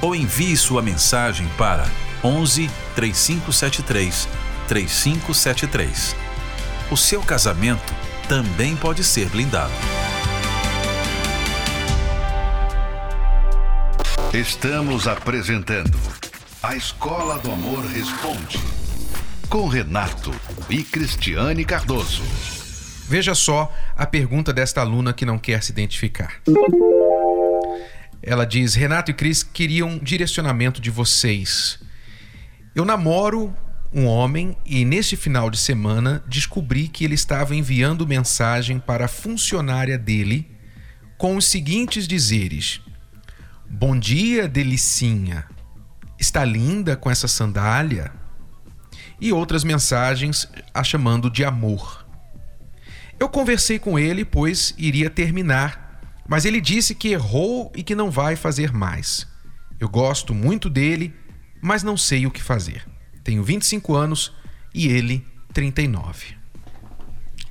ou 0.00 0.14
envie 0.14 0.56
sua 0.56 0.80
mensagem 0.80 1.46
para 1.58 1.86
11 2.24 2.70
3573 2.96 4.28
3573. 4.66 6.16
O 6.90 6.96
seu 6.96 7.20
casamento 7.20 7.92
também 8.26 8.74
pode 8.74 9.04
ser 9.04 9.28
blindado. 9.28 9.72
Estamos 14.32 15.06
apresentando 15.06 16.21
A 16.62 16.76
Escola 16.76 17.40
do 17.40 17.50
Amor 17.50 17.84
Responde 17.86 18.56
com 19.48 19.66
Renato 19.66 20.30
e 20.70 20.84
Cristiane 20.84 21.64
Cardoso. 21.64 22.22
Veja 23.08 23.34
só 23.34 23.74
a 23.96 24.06
pergunta 24.06 24.52
desta 24.52 24.80
aluna 24.80 25.12
que 25.12 25.26
não 25.26 25.40
quer 25.40 25.60
se 25.60 25.72
identificar. 25.72 26.40
Ela 28.22 28.46
diz: 28.46 28.76
Renato 28.76 29.10
e 29.10 29.14
Cris 29.14 29.42
queriam 29.42 29.98
direcionamento 29.98 30.80
de 30.80 30.88
vocês. 30.88 31.80
Eu 32.76 32.84
namoro 32.84 33.52
um 33.92 34.06
homem 34.06 34.56
e 34.64 34.84
neste 34.84 35.16
final 35.16 35.50
de 35.50 35.58
semana 35.58 36.22
descobri 36.28 36.86
que 36.86 37.04
ele 37.04 37.14
estava 37.14 37.56
enviando 37.56 38.06
mensagem 38.06 38.78
para 38.78 39.06
a 39.06 39.08
funcionária 39.08 39.98
dele 39.98 40.48
com 41.18 41.36
os 41.36 41.44
seguintes 41.44 42.06
dizeres: 42.06 42.80
Bom 43.68 43.98
dia, 43.98 44.46
delicinha. 44.46 45.51
Está 46.22 46.44
linda 46.44 46.96
com 46.96 47.10
essa 47.10 47.26
sandália? 47.26 48.12
E 49.20 49.32
outras 49.32 49.64
mensagens 49.64 50.48
a 50.72 50.82
chamando 50.82 51.28
de 51.28 51.44
amor. 51.44 52.06
Eu 53.18 53.28
conversei 53.28 53.78
com 53.78 53.98
ele, 53.98 54.24
pois 54.24 54.74
iria 54.78 55.10
terminar 55.10 55.82
mas 56.32 56.44
ele 56.44 56.60
disse 56.60 56.94
que 56.94 57.08
errou 57.08 57.70
e 57.76 57.82
que 57.82 57.94
não 57.94 58.10
vai 58.10 58.36
fazer 58.36 58.72
mais. 58.72 59.26
Eu 59.78 59.88
gosto 59.88 60.32
muito 60.34 60.70
dele, 60.70 61.14
mas 61.60 61.82
não 61.82 61.96
sei 61.96 62.26
o 62.26 62.30
que 62.30 62.42
fazer. 62.42 62.86
Tenho 63.24 63.42
25 63.42 63.94
anos 63.94 64.32
e 64.74 64.88
ele 64.88 65.26
39. 65.52 66.36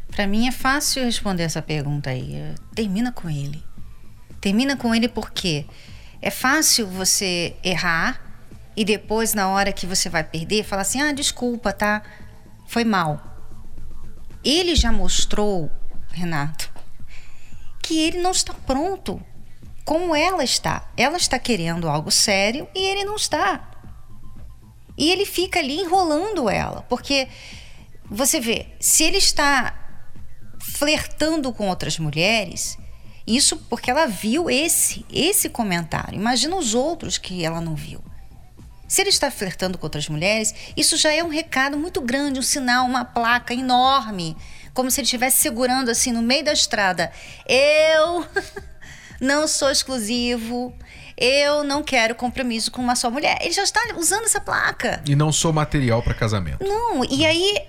Para 0.09 0.27
mim 0.27 0.47
é 0.47 0.51
fácil 0.51 1.03
responder 1.03 1.43
essa 1.43 1.61
pergunta 1.61 2.09
aí. 2.09 2.55
Termina 2.73 3.11
com 3.11 3.29
ele. 3.29 3.63
Termina 4.39 4.75
com 4.75 4.95
ele 4.95 5.07
porque 5.07 5.65
é 6.21 6.31
fácil 6.31 6.87
você 6.87 7.55
errar 7.63 8.19
e 8.75 8.85
depois, 8.85 9.33
na 9.33 9.49
hora 9.49 9.73
que 9.73 9.85
você 9.85 10.09
vai 10.09 10.23
perder, 10.23 10.63
falar 10.63 10.83
assim: 10.83 11.01
ah, 11.01 11.11
desculpa, 11.11 11.73
tá? 11.73 12.01
Foi 12.67 12.83
mal. 12.83 13.21
Ele 14.43 14.75
já 14.75 14.91
mostrou, 14.91 15.69
Renato, 16.11 16.71
que 17.83 17.99
ele 17.99 18.19
não 18.19 18.31
está 18.31 18.53
pronto 18.53 19.21
como 19.83 20.15
ela 20.15 20.43
está. 20.43 20.89
Ela 20.95 21.17
está 21.17 21.37
querendo 21.37 21.89
algo 21.89 22.09
sério 22.09 22.67
e 22.73 22.79
ele 22.79 23.03
não 23.03 23.15
está. 23.15 23.69
E 24.97 25.09
ele 25.09 25.25
fica 25.25 25.59
ali 25.59 25.79
enrolando 25.79 26.49
ela, 26.49 26.83
porque 26.83 27.27
você 28.09 28.39
vê, 28.39 28.67
se 28.79 29.03
ele 29.03 29.17
está 29.17 29.77
flertando 30.59 31.51
com 31.51 31.67
outras 31.69 31.97
mulheres, 31.97 32.77
isso 33.25 33.57
porque 33.69 33.89
ela 33.89 34.05
viu 34.05 34.49
esse 34.49 35.05
esse 35.11 35.49
comentário. 35.49 36.15
Imagina 36.15 36.55
os 36.55 36.73
outros 36.73 37.17
que 37.17 37.43
ela 37.43 37.61
não 37.61 37.75
viu. 37.75 38.03
Se 38.91 39.01
ele 39.01 39.09
está 39.09 39.31
flertando 39.31 39.77
com 39.77 39.85
outras 39.85 40.09
mulheres, 40.09 40.53
isso 40.75 40.97
já 40.97 41.13
é 41.13 41.23
um 41.23 41.29
recado 41.29 41.77
muito 41.77 42.01
grande, 42.01 42.41
um 42.41 42.43
sinal, 42.43 42.85
uma 42.85 43.05
placa 43.05 43.53
enorme 43.53 44.35
como 44.73 44.91
se 44.91 44.99
ele 44.99 45.05
estivesse 45.05 45.37
segurando 45.37 45.89
assim 45.89 46.11
no 46.11 46.21
meio 46.21 46.43
da 46.43 46.51
estrada. 46.51 47.09
Eu 47.47 48.25
não 49.21 49.47
sou 49.47 49.71
exclusivo. 49.71 50.75
Eu 51.15 51.63
não 51.63 51.81
quero 51.83 52.15
compromisso 52.15 52.69
com 52.69 52.81
uma 52.81 52.97
só 52.97 53.09
mulher. 53.09 53.37
Ele 53.39 53.53
já 53.53 53.63
está 53.63 53.79
usando 53.95 54.25
essa 54.25 54.41
placa. 54.41 55.01
E 55.07 55.15
não 55.15 55.31
sou 55.31 55.53
material 55.53 56.03
para 56.03 56.13
casamento. 56.13 56.61
Não, 56.61 57.05
e 57.05 57.25
aí 57.25 57.65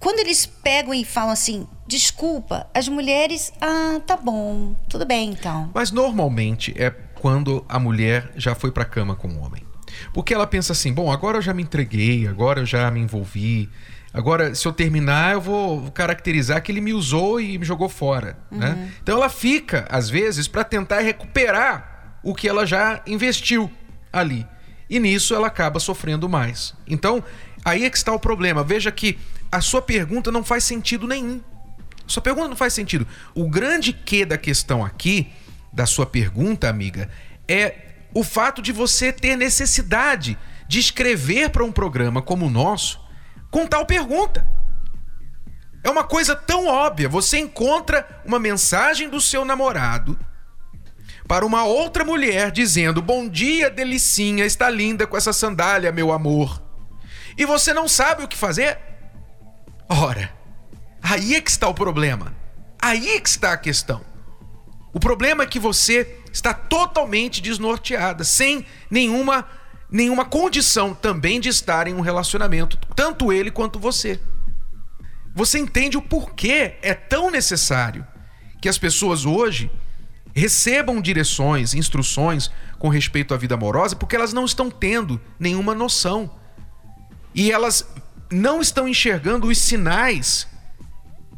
quando 0.00 0.18
eles 0.20 0.46
pegam 0.46 0.94
e 0.94 1.04
falam 1.04 1.32
assim, 1.32 1.68
desculpa, 1.86 2.66
as 2.72 2.88
mulheres, 2.88 3.52
ah, 3.60 4.00
tá 4.06 4.16
bom, 4.16 4.74
tudo 4.88 5.04
bem 5.04 5.28
então. 5.28 5.70
Mas 5.74 5.90
normalmente 5.90 6.74
é 6.74 6.88
quando 6.88 7.66
a 7.68 7.78
mulher 7.78 8.32
já 8.34 8.54
foi 8.54 8.72
para 8.72 8.86
cama 8.86 9.14
com 9.14 9.28
o 9.28 9.40
homem. 9.40 9.67
Porque 10.12 10.34
ela 10.34 10.46
pensa 10.46 10.72
assim, 10.72 10.92
bom, 10.92 11.10
agora 11.10 11.38
eu 11.38 11.42
já 11.42 11.54
me 11.54 11.62
entreguei, 11.62 12.26
agora 12.26 12.60
eu 12.60 12.66
já 12.66 12.90
me 12.90 13.00
envolvi, 13.00 13.70
Agora, 14.12 14.54
se 14.54 14.66
eu 14.66 14.72
terminar, 14.72 15.34
eu 15.34 15.40
vou 15.40 15.90
caracterizar 15.90 16.62
que 16.62 16.72
ele 16.72 16.80
me 16.80 16.92
usou 16.92 17.40
e 17.40 17.58
me 17.58 17.64
jogou 17.64 17.88
fora. 17.88 18.38
Né? 18.50 18.70
Uhum. 18.70 18.74
Né? 18.74 18.92
Então 19.02 19.16
ela 19.16 19.28
fica, 19.28 19.86
às 19.90 20.08
vezes, 20.08 20.48
para 20.48 20.64
tentar 20.64 21.00
recuperar 21.00 22.18
o 22.22 22.34
que 22.34 22.48
ela 22.48 22.66
já 22.66 23.02
investiu 23.06 23.70
ali. 24.12 24.46
E 24.88 24.98
nisso 24.98 25.34
ela 25.34 25.46
acaba 25.46 25.78
sofrendo 25.78 26.28
mais. 26.28 26.74
Então, 26.86 27.22
aí 27.64 27.84
é 27.84 27.90
que 27.90 27.96
está 27.96 28.12
o 28.12 28.18
problema. 28.18 28.64
Veja 28.64 28.90
que 28.90 29.18
a 29.52 29.60
sua 29.60 29.82
pergunta 29.82 30.32
não 30.32 30.42
faz 30.42 30.64
sentido 30.64 31.06
nenhum. 31.06 31.40
Sua 32.06 32.22
pergunta 32.22 32.48
não 32.48 32.56
faz 32.56 32.72
sentido. 32.72 33.06
O 33.34 33.48
grande 33.48 33.92
que 33.92 34.24
da 34.24 34.38
questão 34.38 34.82
aqui, 34.82 35.30
da 35.70 35.84
sua 35.84 36.06
pergunta, 36.06 36.68
amiga, 36.68 37.10
é 37.46 37.87
o 38.14 38.24
fato 38.24 38.62
de 38.62 38.72
você 38.72 39.12
ter 39.12 39.36
necessidade 39.36 40.38
de 40.66 40.78
escrever 40.78 41.50
para 41.50 41.64
um 41.64 41.72
programa 41.72 42.20
como 42.22 42.46
o 42.46 42.50
nosso 42.50 43.00
com 43.50 43.66
tal 43.66 43.86
pergunta. 43.86 44.46
É 45.82 45.90
uma 45.90 46.04
coisa 46.04 46.34
tão 46.34 46.66
óbvia. 46.66 47.08
Você 47.08 47.38
encontra 47.38 48.22
uma 48.24 48.38
mensagem 48.38 49.08
do 49.08 49.20
seu 49.20 49.44
namorado 49.44 50.18
para 51.26 51.46
uma 51.46 51.64
outra 51.64 52.04
mulher 52.04 52.50
dizendo: 52.50 53.00
Bom 53.00 53.28
dia, 53.28 53.70
delicinha, 53.70 54.44
está 54.44 54.68
linda 54.68 55.06
com 55.06 55.16
essa 55.16 55.32
sandália, 55.32 55.92
meu 55.92 56.12
amor. 56.12 56.62
E 57.36 57.44
você 57.44 57.72
não 57.72 57.86
sabe 57.86 58.24
o 58.24 58.28
que 58.28 58.36
fazer? 58.36 58.78
Ora, 59.88 60.32
aí 61.00 61.36
é 61.36 61.40
que 61.40 61.50
está 61.50 61.68
o 61.68 61.74
problema. 61.74 62.34
Aí 62.80 63.10
é 63.10 63.20
que 63.20 63.28
está 63.28 63.52
a 63.52 63.56
questão. 63.56 64.04
O 64.98 65.00
problema 65.00 65.44
é 65.44 65.46
que 65.46 65.60
você 65.60 66.18
está 66.32 66.52
totalmente 66.52 67.40
desnorteada, 67.40 68.24
sem 68.24 68.66
nenhuma 68.90 69.46
nenhuma 69.88 70.24
condição 70.24 70.92
também 70.92 71.38
de 71.38 71.48
estar 71.48 71.86
em 71.86 71.94
um 71.94 72.00
relacionamento, 72.00 72.76
tanto 72.96 73.32
ele 73.32 73.48
quanto 73.48 73.78
você. 73.78 74.20
Você 75.36 75.56
entende 75.60 75.96
o 75.96 76.02
porquê 76.02 76.74
é 76.82 76.94
tão 76.94 77.30
necessário 77.30 78.04
que 78.60 78.68
as 78.68 78.76
pessoas 78.76 79.24
hoje 79.24 79.70
recebam 80.34 81.00
direções, 81.00 81.74
instruções 81.74 82.50
com 82.76 82.88
respeito 82.88 83.32
à 83.32 83.36
vida 83.36 83.54
amorosa, 83.54 83.94
porque 83.94 84.16
elas 84.16 84.32
não 84.32 84.44
estão 84.44 84.68
tendo 84.68 85.20
nenhuma 85.38 85.76
noção. 85.76 86.28
E 87.32 87.52
elas 87.52 87.88
não 88.32 88.60
estão 88.60 88.88
enxergando 88.88 89.46
os 89.46 89.58
sinais 89.58 90.48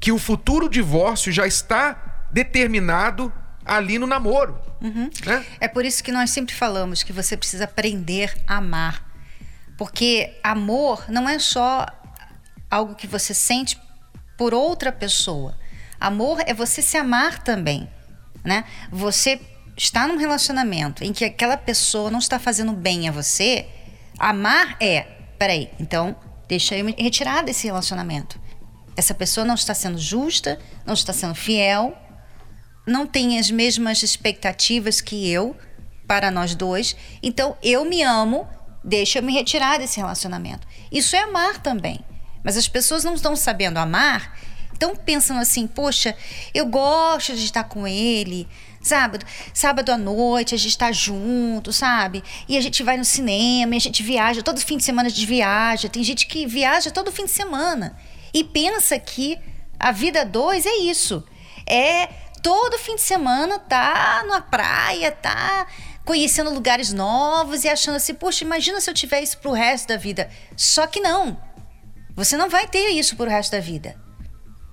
que 0.00 0.10
o 0.10 0.18
futuro 0.18 0.66
divórcio 0.66 1.30
já 1.30 1.46
está 1.46 2.26
determinado 2.32 3.30
ali 3.64 3.98
no 3.98 4.06
namoro. 4.06 4.58
Uhum. 4.80 5.10
Né? 5.24 5.44
É 5.60 5.68
por 5.68 5.84
isso 5.84 6.02
que 6.02 6.12
nós 6.12 6.30
sempre 6.30 6.54
falamos 6.54 7.02
que 7.02 7.12
você 7.12 7.36
precisa 7.36 7.64
aprender 7.64 8.34
a 8.46 8.56
amar. 8.56 9.08
Porque 9.76 10.38
amor 10.42 11.04
não 11.08 11.28
é 11.28 11.38
só 11.38 11.86
algo 12.70 12.94
que 12.94 13.06
você 13.06 13.32
sente 13.34 13.78
por 14.36 14.54
outra 14.54 14.92
pessoa. 14.92 15.56
Amor 15.98 16.38
é 16.46 16.54
você 16.54 16.80
se 16.80 16.96
amar 16.96 17.42
também, 17.42 17.88
né? 18.42 18.64
Você 18.90 19.40
está 19.76 20.06
num 20.06 20.16
relacionamento 20.16 21.04
em 21.04 21.12
que 21.12 21.24
aquela 21.24 21.56
pessoa 21.56 22.10
não 22.10 22.18
está 22.18 22.38
fazendo 22.38 22.72
bem 22.72 23.08
a 23.08 23.12
você, 23.12 23.66
amar 24.18 24.76
é, 24.80 25.02
peraí, 25.38 25.70
então 25.78 26.16
deixa 26.48 26.76
eu 26.76 26.84
me 26.84 26.94
retirar 26.98 27.42
desse 27.42 27.66
relacionamento. 27.66 28.40
Essa 28.96 29.14
pessoa 29.14 29.44
não 29.46 29.54
está 29.54 29.72
sendo 29.72 29.98
justa, 29.98 30.58
não 30.84 30.94
está 30.94 31.12
sendo 31.12 31.34
fiel, 31.34 31.96
não 32.90 33.06
tem 33.06 33.38
as 33.38 33.50
mesmas 33.50 34.02
expectativas 34.02 35.00
que 35.00 35.30
eu 35.30 35.56
para 36.06 36.30
nós 36.30 36.54
dois, 36.54 36.96
então 37.22 37.56
eu 37.62 37.84
me 37.84 38.02
amo, 38.02 38.46
deixa 38.82 39.18
eu 39.18 39.22
me 39.22 39.32
retirar 39.32 39.78
desse 39.78 39.98
relacionamento. 39.98 40.66
Isso 40.90 41.14
é 41.14 41.20
amar 41.20 41.62
também. 41.62 42.00
Mas 42.42 42.56
as 42.56 42.66
pessoas 42.66 43.04
não 43.04 43.14
estão 43.14 43.36
sabendo 43.36 43.78
amar, 43.78 44.36
estão 44.72 44.96
pensando 44.96 45.40
assim, 45.40 45.66
poxa, 45.66 46.16
eu 46.52 46.66
gosto 46.66 47.34
de 47.34 47.44
estar 47.44 47.64
com 47.64 47.86
ele, 47.86 48.48
Sábado, 48.82 49.26
sábado 49.52 49.92
à 49.92 49.98
noite, 49.98 50.54
a 50.54 50.58
gente 50.58 50.70
está 50.70 50.90
junto, 50.90 51.70
sabe? 51.70 52.24
E 52.48 52.56
a 52.56 52.62
gente 52.62 52.82
vai 52.82 52.96
no 52.96 53.04
cinema, 53.04 53.76
a 53.76 53.78
gente 53.78 54.02
viaja, 54.02 54.42
todo 54.42 54.58
fim 54.58 54.78
de 54.78 54.84
semana 54.84 55.10
gente 55.10 55.26
viaja. 55.26 55.86
Tem 55.86 56.02
gente 56.02 56.26
que 56.26 56.46
viaja 56.46 56.90
todo 56.90 57.12
fim 57.12 57.26
de 57.26 57.30
semana 57.30 57.94
e 58.32 58.42
pensa 58.42 58.98
que 58.98 59.38
a 59.78 59.92
vida 59.92 60.24
dois 60.24 60.64
é 60.64 60.76
isso. 60.78 61.22
É 61.66 62.08
todo 62.42 62.78
fim 62.78 62.96
de 62.96 63.02
semana 63.02 63.58
tá 63.58 64.24
na 64.26 64.40
praia, 64.40 65.12
tá 65.12 65.66
conhecendo 66.04 66.50
lugares 66.50 66.92
novos 66.92 67.64
e 67.64 67.68
achando 67.68 67.96
assim, 67.96 68.14
poxa, 68.14 68.44
imagina 68.44 68.80
se 68.80 68.90
eu 68.90 68.94
tiver 68.94 69.22
isso 69.22 69.38
pro 69.38 69.52
resto 69.52 69.88
da 69.88 69.96
vida. 69.96 70.28
Só 70.56 70.86
que 70.86 71.00
não. 71.00 71.40
Você 72.16 72.36
não 72.36 72.50
vai 72.50 72.66
ter 72.66 72.88
isso 72.88 73.16
pro 73.16 73.28
resto 73.28 73.52
da 73.52 73.60
vida. 73.60 73.96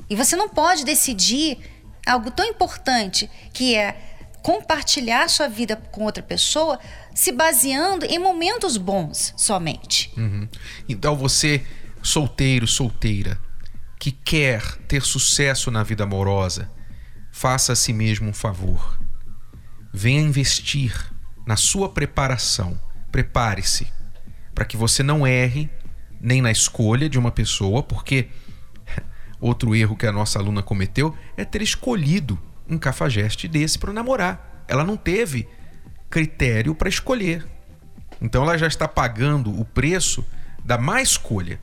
E 0.09 0.15
você 0.15 0.35
não 0.35 0.49
pode 0.49 0.83
decidir 0.83 1.59
algo 2.05 2.31
tão 2.31 2.45
importante 2.45 3.29
que 3.53 3.75
é 3.75 3.95
compartilhar 4.41 5.29
sua 5.29 5.49
vida 5.49 5.75
com 5.75 6.03
outra 6.05 6.23
pessoa 6.23 6.79
se 7.13 7.31
baseando 7.31 8.05
em 8.05 8.17
momentos 8.17 8.77
bons 8.77 9.33
somente. 9.35 10.11
Uhum. 10.15 10.47
Então 10.87 11.15
você, 11.15 11.65
solteiro, 12.01 12.65
solteira, 12.65 13.37
que 13.99 14.11
quer 14.11 14.63
ter 14.87 15.01
sucesso 15.01 15.69
na 15.69 15.83
vida 15.83 16.03
amorosa, 16.03 16.71
faça 17.37 17.73
a 17.73 17.75
si 17.75 17.93
mesmo 17.93 18.29
um 18.29 18.33
favor. 18.33 18.99
Venha 19.93 20.19
investir 20.19 21.13
na 21.45 21.55
sua 21.55 21.87
preparação. 21.87 22.81
Prepare-se 23.11 23.87
para 24.55 24.65
que 24.65 24.75
você 24.75 25.03
não 25.03 25.25
erre 25.25 25.69
nem 26.19 26.41
na 26.41 26.49
escolha 26.49 27.07
de 27.07 27.19
uma 27.19 27.29
pessoa, 27.31 27.83
porque 27.83 28.29
Outro 29.39 29.75
erro 29.75 29.95
que 29.95 30.07
a 30.07 30.11
nossa 30.11 30.39
aluna 30.39 30.63
cometeu 30.63 31.15
é 31.37 31.45
ter 31.45 31.61
escolhido 31.61 32.39
um 32.67 32.75
cafajeste 32.75 33.47
desse 33.47 33.77
para 33.77 33.93
namorar. 33.93 34.65
Ela 34.67 34.83
não 34.83 34.97
teve 34.97 35.47
critério 36.09 36.73
para 36.73 36.89
escolher. 36.89 37.45
Então 38.19 38.41
ela 38.41 38.57
já 38.57 38.65
está 38.65 38.87
pagando 38.87 39.51
o 39.57 39.63
preço 39.63 40.25
da 40.65 40.75
má 40.75 41.03
escolha. 41.03 41.59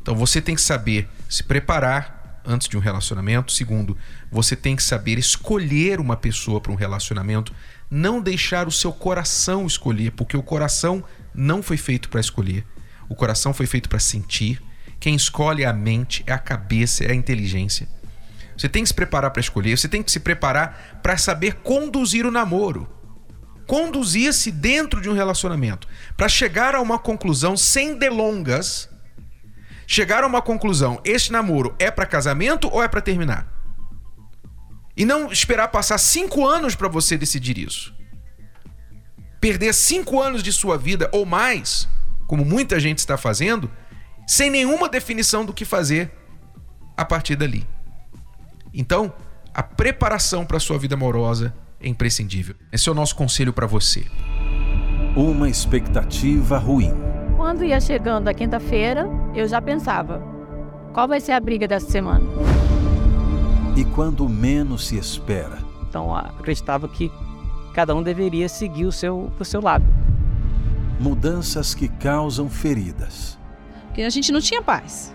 Então 0.00 0.16
você 0.16 0.40
tem 0.40 0.56
que 0.56 0.60
saber 0.60 1.08
se 1.28 1.44
preparar 1.44 2.21
antes 2.44 2.68
de 2.68 2.76
um 2.76 2.80
relacionamento. 2.80 3.52
Segundo, 3.52 3.96
você 4.30 4.54
tem 4.54 4.76
que 4.76 4.82
saber 4.82 5.18
escolher 5.18 6.00
uma 6.00 6.16
pessoa 6.16 6.60
para 6.60 6.72
um 6.72 6.76
relacionamento, 6.76 7.54
não 7.90 8.20
deixar 8.20 8.66
o 8.66 8.72
seu 8.72 8.92
coração 8.92 9.66
escolher, 9.66 10.12
porque 10.12 10.36
o 10.36 10.42
coração 10.42 11.04
não 11.34 11.62
foi 11.62 11.76
feito 11.76 12.08
para 12.08 12.20
escolher. 12.20 12.64
O 13.08 13.14
coração 13.14 13.52
foi 13.52 13.66
feito 13.66 13.88
para 13.88 13.98
sentir 13.98 14.60
quem 15.02 15.16
escolhe 15.16 15.64
é 15.64 15.66
a 15.66 15.72
mente, 15.72 16.22
é 16.28 16.32
a 16.32 16.38
cabeça, 16.38 17.02
é 17.02 17.10
a 17.10 17.14
inteligência. 17.14 17.88
Você 18.56 18.68
tem 18.68 18.84
que 18.84 18.88
se 18.88 18.94
preparar 18.94 19.32
para 19.32 19.40
escolher, 19.40 19.76
você 19.76 19.88
tem 19.88 20.00
que 20.00 20.12
se 20.12 20.20
preparar 20.20 21.00
para 21.02 21.18
saber 21.18 21.54
conduzir 21.54 22.24
o 22.24 22.30
namoro. 22.30 22.88
Conduzir-se 23.66 24.52
dentro 24.52 25.00
de 25.00 25.10
um 25.10 25.12
relacionamento. 25.12 25.88
Para 26.16 26.28
chegar 26.28 26.76
a 26.76 26.80
uma 26.80 27.00
conclusão 27.00 27.56
sem 27.56 27.98
delongas. 27.98 28.88
Chegar 29.92 30.24
a 30.24 30.26
uma 30.26 30.40
conclusão: 30.40 30.98
este 31.04 31.30
namoro 31.30 31.74
é 31.78 31.90
para 31.90 32.06
casamento 32.06 32.66
ou 32.72 32.82
é 32.82 32.88
para 32.88 33.02
terminar? 33.02 33.46
E 34.96 35.04
não 35.04 35.30
esperar 35.30 35.68
passar 35.68 35.98
cinco 35.98 36.46
anos 36.46 36.74
para 36.74 36.88
você 36.88 37.18
decidir 37.18 37.58
isso. 37.58 37.94
Perder 39.38 39.74
cinco 39.74 40.18
anos 40.18 40.42
de 40.42 40.50
sua 40.50 40.78
vida 40.78 41.10
ou 41.12 41.26
mais, 41.26 41.86
como 42.26 42.42
muita 42.42 42.80
gente 42.80 43.00
está 43.00 43.18
fazendo, 43.18 43.70
sem 44.26 44.48
nenhuma 44.48 44.88
definição 44.88 45.44
do 45.44 45.52
que 45.52 45.66
fazer 45.66 46.10
a 46.96 47.04
partir 47.04 47.36
dali. 47.36 47.68
Então, 48.72 49.12
a 49.52 49.62
preparação 49.62 50.46
para 50.46 50.58
sua 50.58 50.78
vida 50.78 50.94
amorosa 50.94 51.54
é 51.78 51.86
imprescindível. 51.86 52.54
Esse 52.72 52.88
é 52.88 52.92
o 52.92 52.94
nosso 52.94 53.14
conselho 53.14 53.52
para 53.52 53.66
você. 53.66 54.06
Uma 55.14 55.50
expectativa 55.50 56.56
ruim. 56.56 57.11
Quando 57.52 57.66
ia 57.66 57.78
chegando 57.78 58.28
a 58.28 58.32
quinta-feira, 58.32 59.06
eu 59.34 59.46
já 59.46 59.60
pensava: 59.60 60.22
qual 60.94 61.06
vai 61.06 61.20
ser 61.20 61.32
a 61.32 61.38
briga 61.38 61.68
dessa 61.68 61.90
semana? 61.90 62.24
E 63.76 63.84
quando 63.84 64.26
menos 64.26 64.86
se 64.86 64.96
espera. 64.96 65.58
Então, 65.86 66.16
acreditava 66.16 66.88
que 66.88 67.12
cada 67.74 67.94
um 67.94 68.02
deveria 68.02 68.48
seguir 68.48 68.86
o 68.86 68.90
seu, 68.90 69.30
o 69.38 69.44
seu 69.44 69.60
lado. 69.60 69.84
Mudanças 70.98 71.74
que 71.74 71.88
causam 71.88 72.48
feridas. 72.48 73.38
Porque 73.88 74.00
a 74.00 74.08
gente 74.08 74.32
não 74.32 74.40
tinha 74.40 74.62
paz. 74.62 75.14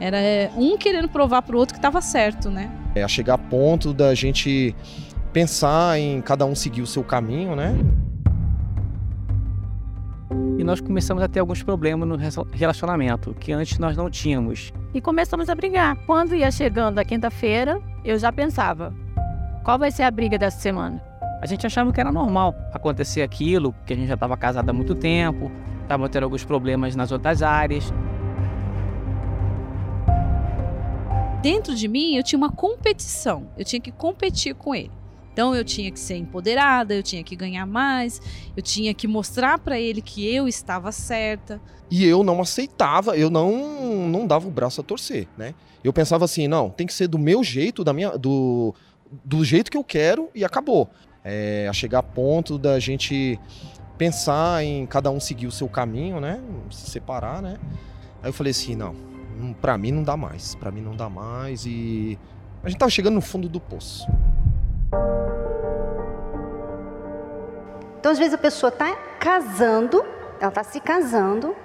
Era 0.00 0.18
é, 0.18 0.50
um 0.56 0.76
querendo 0.76 1.08
provar 1.08 1.42
para 1.42 1.54
o 1.54 1.58
outro 1.60 1.72
que 1.72 1.78
estava 1.78 2.00
certo, 2.00 2.50
né? 2.50 2.68
É 2.96 3.04
a 3.04 3.08
chegar 3.08 3.34
a 3.34 3.38
ponto 3.38 3.94
da 3.94 4.12
gente 4.12 4.74
pensar 5.32 6.00
em 6.00 6.20
cada 6.20 6.44
um 6.46 6.54
seguir 6.56 6.82
o 6.82 6.86
seu 6.86 7.04
caminho, 7.04 7.54
né? 7.54 7.78
Nós 10.66 10.80
começamos 10.80 11.22
a 11.22 11.28
ter 11.28 11.38
alguns 11.38 11.62
problemas 11.62 12.08
no 12.08 12.16
relacionamento 12.50 13.32
que 13.38 13.52
antes 13.52 13.78
nós 13.78 13.96
não 13.96 14.10
tínhamos. 14.10 14.72
E 14.92 15.00
começamos 15.00 15.48
a 15.48 15.54
brigar. 15.54 15.94
Quando 16.06 16.34
ia 16.34 16.50
chegando 16.50 16.98
a 16.98 17.04
quinta-feira, 17.04 17.80
eu 18.04 18.18
já 18.18 18.32
pensava: 18.32 18.92
qual 19.62 19.78
vai 19.78 19.92
ser 19.92 20.02
a 20.02 20.10
briga 20.10 20.36
dessa 20.36 20.58
semana? 20.58 21.00
A 21.40 21.46
gente 21.46 21.64
achava 21.64 21.92
que 21.92 22.00
era 22.00 22.10
normal 22.10 22.52
acontecer 22.74 23.22
aquilo, 23.22 23.72
porque 23.74 23.92
a 23.92 23.96
gente 23.96 24.08
já 24.08 24.14
estava 24.14 24.36
casado 24.36 24.68
há 24.68 24.72
muito 24.72 24.96
tempo, 24.96 25.52
estava 25.82 26.08
tendo 26.08 26.24
alguns 26.24 26.44
problemas 26.44 26.96
nas 26.96 27.12
outras 27.12 27.44
áreas. 27.44 27.92
dentro 31.40 31.76
de 31.76 31.86
mim 31.86 32.16
eu 32.16 32.24
tinha 32.24 32.36
uma 32.36 32.50
competição. 32.50 33.46
Eu 33.56 33.64
tinha 33.64 33.80
que 33.80 33.92
competir 33.92 34.52
com 34.52 34.74
ele. 34.74 34.90
Então 35.36 35.54
eu 35.54 35.62
tinha 35.62 35.90
que 35.90 36.00
ser 36.00 36.16
empoderada, 36.16 36.94
eu 36.94 37.02
tinha 37.02 37.22
que 37.22 37.36
ganhar 37.36 37.66
mais, 37.66 38.22
eu 38.56 38.62
tinha 38.62 38.94
que 38.94 39.06
mostrar 39.06 39.58
para 39.58 39.78
ele 39.78 40.00
que 40.00 40.26
eu 40.34 40.48
estava 40.48 40.90
certa. 40.90 41.60
E 41.90 42.06
eu 42.06 42.24
não 42.24 42.40
aceitava, 42.40 43.18
eu 43.18 43.28
não 43.28 44.08
não 44.08 44.26
dava 44.26 44.48
o 44.48 44.50
braço 44.50 44.80
a 44.80 44.84
torcer, 44.84 45.28
né? 45.36 45.54
Eu 45.84 45.92
pensava 45.92 46.24
assim, 46.24 46.48
não, 46.48 46.70
tem 46.70 46.86
que 46.86 46.94
ser 46.94 47.06
do 47.06 47.18
meu 47.18 47.44
jeito, 47.44 47.84
da 47.84 47.92
minha 47.92 48.16
do 48.16 48.74
do 49.22 49.44
jeito 49.44 49.70
que 49.70 49.76
eu 49.76 49.84
quero 49.84 50.30
e 50.34 50.42
acabou. 50.42 50.88
É, 51.22 51.66
a 51.68 51.72
chegar 51.74 51.98
a 51.98 52.02
ponto 52.02 52.56
da 52.56 52.80
gente 52.80 53.38
pensar 53.98 54.64
em 54.64 54.86
cada 54.86 55.10
um 55.10 55.20
seguir 55.20 55.48
o 55.48 55.52
seu 55.52 55.68
caminho, 55.68 56.18
né? 56.18 56.40
Se 56.70 56.90
separar, 56.90 57.42
né? 57.42 57.58
Aí 58.22 58.30
eu 58.30 58.32
falei 58.32 58.52
assim, 58.52 58.74
não, 58.74 58.96
para 59.60 59.76
mim 59.76 59.92
não 59.92 60.02
dá 60.02 60.16
mais, 60.16 60.54
para 60.54 60.70
mim 60.70 60.80
não 60.80 60.96
dá 60.96 61.10
mais 61.10 61.66
e 61.66 62.18
a 62.64 62.70
gente 62.70 62.78
tava 62.78 62.90
chegando 62.90 63.16
no 63.16 63.20
fundo 63.20 63.50
do 63.50 63.60
poço. 63.60 64.06
Então 67.98 68.12
às 68.12 68.18
vezes 68.18 68.34
a 68.34 68.38
pessoa 68.38 68.70
tá 68.70 68.94
casando, 69.18 70.04
ela 70.40 70.50
tá 70.50 70.62
se 70.62 70.78
casando, 70.80 71.56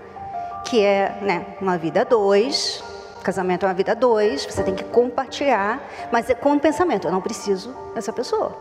que 0.66 0.84
é, 0.84 1.20
né, 1.22 1.46
uma 1.62 1.78
vida 1.78 2.04
dois, 2.04 2.84
casamento 3.24 3.66
é 3.66 3.70
uma 3.70 3.76
vida 3.76 3.96
dois, 3.96 4.46
você 4.46 4.64
tem 4.64 4.74
que 4.74 4.84
compartilhar, 4.86 5.80
mas 6.12 6.30
é 6.30 6.34
com 6.34 6.54
o 6.54 6.60
pensamento, 6.60 7.08
eu 7.08 7.12
não 7.12 7.22
preciso 7.22 7.76
dessa 7.94 8.12
pessoa. 8.12 8.58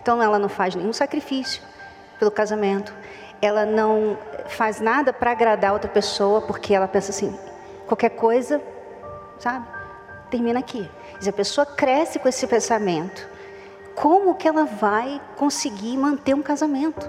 Então 0.00 0.22
ela 0.22 0.38
não 0.38 0.48
faz 0.48 0.74
nenhum 0.74 0.92
sacrifício 0.92 1.62
pelo 2.18 2.30
casamento, 2.30 2.94
ela 3.40 3.66
não 3.66 4.16
faz 4.46 4.80
nada 4.80 5.12
para 5.12 5.32
agradar 5.32 5.72
outra 5.72 5.90
pessoa, 5.90 6.40
porque 6.42 6.72
ela 6.72 6.86
pensa 6.86 7.10
assim: 7.10 7.36
qualquer 7.86 8.10
coisa, 8.10 8.62
sabe? 9.38 9.66
Termina 10.30 10.60
aqui. 10.60 10.88
Se 11.22 11.28
a 11.28 11.32
pessoa 11.32 11.64
cresce 11.64 12.18
com 12.18 12.28
esse 12.28 12.44
pensamento, 12.48 13.28
como 13.94 14.34
que 14.34 14.48
ela 14.48 14.64
vai 14.64 15.20
conseguir 15.36 15.96
manter 15.96 16.34
um 16.34 16.42
casamento? 16.42 17.08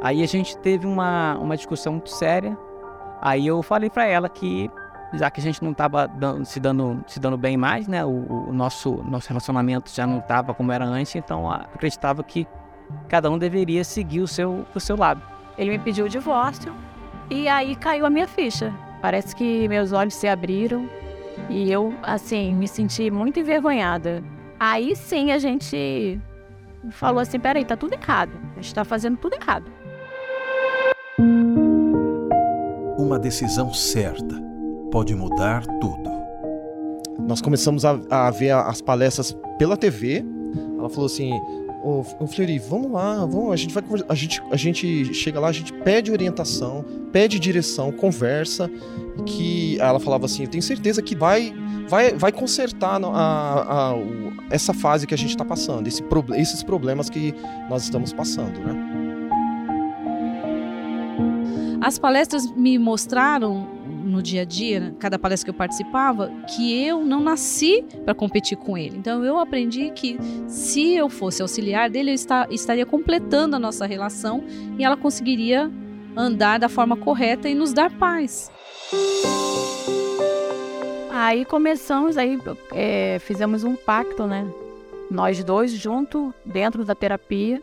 Aí 0.00 0.22
a 0.22 0.26
gente 0.26 0.56
teve 0.58 0.86
uma, 0.86 1.36
uma 1.36 1.56
discussão 1.56 1.94
muito 1.94 2.10
séria. 2.10 2.56
Aí 3.20 3.44
eu 3.44 3.60
falei 3.60 3.90
para 3.90 4.04
ela 4.04 4.28
que 4.28 4.70
já 5.14 5.28
que 5.32 5.40
a 5.40 5.42
gente 5.42 5.64
não 5.64 5.72
estava 5.72 6.08
se 6.44 6.60
dando 6.60 7.02
se 7.08 7.18
dando 7.18 7.36
bem 7.36 7.56
mais, 7.56 7.88
né? 7.88 8.04
O, 8.04 8.50
o, 8.50 8.52
nosso 8.52 9.02
nosso 9.02 9.28
relacionamento 9.28 9.90
já 9.90 10.06
não 10.06 10.20
estava 10.20 10.54
como 10.54 10.70
era 10.70 10.84
antes, 10.84 11.16
então 11.16 11.50
acreditava 11.50 12.22
que 12.22 12.46
cada 13.08 13.28
um 13.28 13.36
deveria 13.36 13.82
seguir 13.82 14.20
o 14.20 14.28
seu, 14.28 14.64
o 14.72 14.78
seu 14.78 14.96
lado. 14.96 15.20
Ele 15.58 15.72
me 15.72 15.78
pediu 15.80 16.06
o 16.06 16.08
divórcio 16.08 16.72
e 17.28 17.48
aí 17.48 17.74
caiu 17.74 18.06
a 18.06 18.10
minha 18.10 18.28
ficha. 18.28 18.72
Parece 19.00 19.34
que 19.34 19.66
meus 19.66 19.90
olhos 19.90 20.14
se 20.14 20.28
abriram 20.28 20.88
e 21.48 21.70
eu, 21.70 21.92
assim, 22.02 22.54
me 22.54 22.66
senti 22.66 23.10
muito 23.10 23.40
envergonhada. 23.40 24.22
Aí 24.58 24.94
sim 24.94 25.32
a 25.32 25.38
gente 25.38 26.20
falou 26.90 27.20
assim: 27.20 27.38
peraí, 27.38 27.64
tá 27.64 27.76
tudo 27.76 27.94
errado. 27.94 28.32
A 28.56 28.60
gente 28.60 28.74
tá 28.74 28.84
fazendo 28.84 29.16
tudo 29.16 29.34
errado. 29.34 29.70
Uma 32.98 33.18
decisão 33.18 33.72
certa 33.72 34.40
pode 34.90 35.14
mudar 35.14 35.66
tudo. 35.80 36.10
Nós 37.26 37.40
começamos 37.40 37.84
a, 37.84 37.98
a 38.10 38.30
ver 38.30 38.50
as 38.50 38.80
palestras 38.80 39.36
pela 39.58 39.76
TV. 39.76 40.24
Ela 40.78 40.88
falou 40.88 41.06
assim: 41.06 41.32
Ô, 41.82 42.04
ô 42.20 42.26
Fleury, 42.28 42.58
vamos 42.60 42.92
lá, 42.92 43.26
vamos, 43.26 43.52
a 43.52 43.56
gente 43.56 43.74
vai 43.74 43.82
a 44.08 44.14
gente, 44.14 44.40
a 44.52 44.56
gente 44.56 45.12
chega 45.12 45.40
lá, 45.40 45.48
a 45.48 45.52
gente 45.52 45.72
pede 45.72 46.12
orientação, 46.12 46.84
pede 47.10 47.40
direção, 47.40 47.90
conversa, 47.90 48.70
que 49.26 49.80
ela 49.80 49.98
falava 49.98 50.26
assim, 50.26 50.44
eu 50.44 50.48
tenho 50.48 50.62
certeza 50.62 51.02
que 51.02 51.16
vai 51.16 51.52
vai, 51.88 52.14
vai 52.14 52.32
consertar 52.32 53.02
a, 53.02 53.06
a, 53.06 53.90
a, 53.90 53.94
essa 54.50 54.72
fase 54.72 55.06
que 55.06 55.14
a 55.14 55.18
gente 55.18 55.30
está 55.30 55.44
passando, 55.44 55.86
esse, 55.86 56.02
esses 56.36 56.62
problemas 56.62 57.10
que 57.10 57.34
nós 57.68 57.82
estamos 57.82 58.12
passando, 58.12 58.60
né? 58.60 58.92
As 61.80 61.98
palestras 61.98 62.48
me 62.52 62.78
mostraram 62.78 63.68
no 64.12 64.22
dia 64.22 64.42
a 64.42 64.44
dia, 64.44 64.94
cada 64.98 65.18
palestra 65.18 65.46
que 65.46 65.50
eu 65.50 65.58
participava, 65.58 66.30
que 66.54 66.84
eu 66.84 67.02
não 67.02 67.20
nasci 67.20 67.84
para 68.04 68.14
competir 68.14 68.56
com 68.56 68.76
ele. 68.76 68.98
Então 68.98 69.24
eu 69.24 69.38
aprendi 69.38 69.90
que 69.90 70.18
se 70.46 70.92
eu 70.92 71.08
fosse 71.08 71.40
auxiliar 71.40 71.88
dele, 71.88 72.10
eu 72.10 72.14
está, 72.14 72.46
estaria 72.50 72.84
completando 72.84 73.56
a 73.56 73.58
nossa 73.58 73.86
relação 73.86 74.44
e 74.78 74.84
ela 74.84 74.96
conseguiria 74.96 75.70
andar 76.14 76.58
da 76.58 76.68
forma 76.68 76.96
correta 76.96 77.48
e 77.48 77.54
nos 77.54 77.72
dar 77.72 77.90
paz. 77.90 78.50
Aí 81.10 81.44
começamos, 81.44 82.18
aí 82.18 82.38
é, 82.72 83.18
fizemos 83.20 83.64
um 83.64 83.74
pacto, 83.74 84.26
né? 84.26 84.46
Nós 85.10 85.42
dois 85.42 85.72
juntos 85.72 86.32
dentro 86.44 86.84
da 86.84 86.94
terapia. 86.94 87.62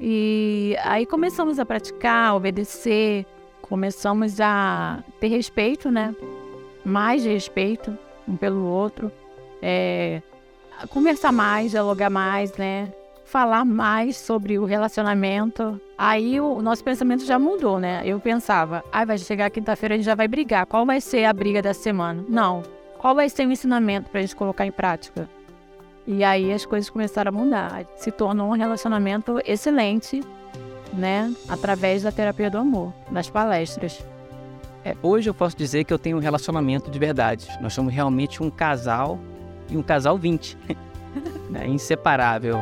E 0.00 0.76
aí 0.82 1.06
começamos 1.06 1.58
a 1.58 1.64
praticar, 1.64 2.34
obedecer, 2.34 3.24
começamos 3.74 4.40
a 4.40 5.02
ter 5.18 5.26
respeito, 5.26 5.90
né? 5.90 6.14
Mais 6.84 7.24
respeito 7.24 7.98
um 8.26 8.36
pelo 8.36 8.64
outro, 8.64 9.10
é, 9.60 10.22
conversar 10.90 11.32
mais, 11.32 11.72
dialogar 11.72 12.08
mais, 12.08 12.56
né? 12.56 12.92
Falar 13.24 13.64
mais 13.64 14.16
sobre 14.16 14.60
o 14.60 14.64
relacionamento. 14.64 15.80
Aí 15.98 16.40
o, 16.40 16.62
nosso 16.62 16.84
pensamento 16.84 17.24
já 17.24 17.36
mudou, 17.36 17.80
né? 17.80 18.02
Eu 18.04 18.20
pensava, 18.20 18.84
ah, 18.92 19.04
vai 19.04 19.18
chegar 19.18 19.50
quinta-feira, 19.50 19.96
a 19.96 19.98
gente 19.98 20.06
já 20.06 20.14
vai 20.14 20.28
brigar. 20.28 20.66
Qual 20.66 20.86
vai 20.86 21.00
ser 21.00 21.24
a 21.24 21.32
briga 21.32 21.60
da 21.60 21.74
semana? 21.74 22.24
Não. 22.28 22.62
Qual 22.96 23.12
vai 23.12 23.28
ser 23.28 23.44
o 23.44 23.50
ensinamento 23.50 24.08
para 24.08 24.20
a 24.20 24.22
gente 24.22 24.36
colocar 24.36 24.64
em 24.64 24.70
prática? 24.70 25.28
E 26.06 26.22
aí 26.22 26.52
as 26.52 26.64
coisas 26.64 26.88
começaram 26.88 27.30
a 27.30 27.32
mudar. 27.32 27.84
Se 27.96 28.12
tornou 28.12 28.50
um 28.50 28.56
relacionamento 28.56 29.40
excelente 29.44 30.22
né, 30.96 31.32
através 31.48 32.02
da 32.02 32.12
terapia 32.12 32.50
do 32.50 32.58
amor, 32.58 32.92
das 33.10 33.28
palestras. 33.28 34.04
É, 34.84 34.94
hoje 35.02 35.30
eu 35.30 35.34
posso 35.34 35.56
dizer 35.56 35.84
que 35.84 35.92
eu 35.92 35.98
tenho 35.98 36.16
um 36.16 36.20
relacionamento 36.20 36.90
de 36.90 36.98
verdade. 36.98 37.48
Nós 37.60 37.72
somos 37.72 37.92
realmente 37.92 38.42
um 38.42 38.50
casal 38.50 39.18
e 39.68 39.76
um 39.76 39.82
casal 39.82 40.18
20. 40.18 40.58
é 41.54 41.66
inseparável. 41.66 42.58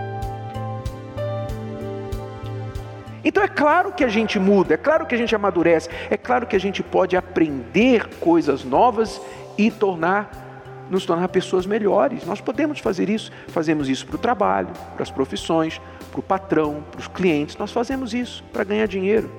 Então 3.24 3.42
é 3.42 3.48
claro 3.48 3.92
que 3.92 4.02
a 4.02 4.08
gente 4.08 4.38
muda, 4.38 4.74
é 4.74 4.76
claro 4.76 5.06
que 5.06 5.14
a 5.14 5.18
gente 5.18 5.34
amadurece, 5.34 5.88
é 6.10 6.16
claro 6.16 6.46
que 6.46 6.56
a 6.56 6.60
gente 6.60 6.82
pode 6.82 7.16
aprender 7.16 8.08
coisas 8.18 8.64
novas 8.64 9.20
e 9.56 9.70
tornar 9.70 10.51
nos 10.92 11.06
tornar 11.06 11.26
pessoas 11.28 11.64
melhores. 11.64 12.24
Nós 12.26 12.40
podemos 12.40 12.78
fazer 12.78 13.08
isso. 13.08 13.32
Fazemos 13.48 13.88
isso 13.88 14.06
para 14.06 14.16
o 14.16 14.18
trabalho, 14.18 14.68
para 14.92 15.02
as 15.02 15.10
profissões, 15.10 15.80
para 16.10 16.20
o 16.20 16.22
patrão, 16.22 16.84
para 16.90 17.00
os 17.00 17.08
clientes. 17.08 17.56
Nós 17.56 17.72
fazemos 17.72 18.12
isso 18.12 18.44
para 18.52 18.62
ganhar 18.62 18.86
dinheiro. 18.86 19.32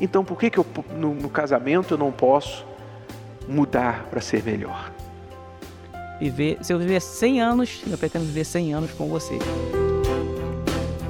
Então, 0.00 0.24
por 0.24 0.38
que, 0.38 0.50
que 0.50 0.58
eu, 0.58 0.66
no, 0.96 1.14
no 1.14 1.30
casamento 1.30 1.94
eu 1.94 1.98
não 1.98 2.10
posso 2.10 2.66
mudar 3.48 4.04
para 4.10 4.20
ser 4.20 4.42
melhor? 4.42 4.92
Viver, 6.18 6.58
se 6.60 6.72
eu 6.72 6.78
viver 6.78 7.00
100 7.00 7.40
anos, 7.40 7.82
eu 7.88 7.96
pretendo 7.96 8.24
viver 8.24 8.44
100 8.44 8.74
anos 8.74 8.90
com 8.92 9.08
você. 9.08 9.38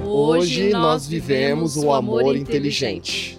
Hoje 0.04 0.70
nós 0.70 1.06
vivemos 1.06 1.76
o 1.76 1.90
amor 1.90 2.36
inteligente. 2.36 3.38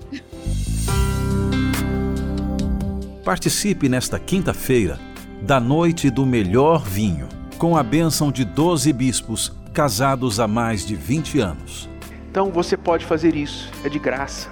Participe 3.23 3.87
nesta 3.87 4.19
quinta-feira 4.19 5.12
da 5.43 5.59
noite 5.59 6.09
do 6.09 6.25
melhor 6.25 6.85
vinho, 6.85 7.27
com 7.57 7.75
a 7.75 7.83
bênção 7.83 8.31
de 8.31 8.45
12 8.45 8.93
bispos 8.93 9.51
casados 9.73 10.39
há 10.39 10.47
mais 10.47 10.85
de 10.85 10.95
20 10.95 11.39
anos. 11.39 11.89
Então 12.31 12.49
você 12.49 12.77
pode 12.77 13.05
fazer 13.05 13.35
isso, 13.35 13.69
é 13.83 13.89
de 13.89 13.99
graça. 13.99 14.49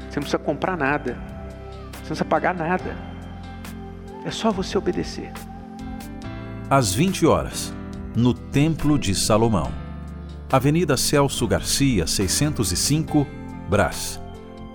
Você 0.00 0.20
não 0.20 0.22
precisa 0.22 0.38
comprar 0.38 0.76
nada, 0.76 1.14
você 1.14 1.94
não 1.94 2.00
precisa 2.00 2.24
pagar 2.26 2.54
nada. 2.54 2.94
É 4.22 4.30
só 4.30 4.52
você 4.52 4.76
obedecer. 4.76 5.32
Às 6.68 6.92
20 6.92 7.24
horas, 7.24 7.72
no 8.14 8.34
Templo 8.34 8.98
de 8.98 9.14
Salomão, 9.14 9.72
Avenida 10.52 10.98
Celso 10.98 11.48
Garcia, 11.48 12.06
605, 12.06 13.26
Brás. 13.70 14.20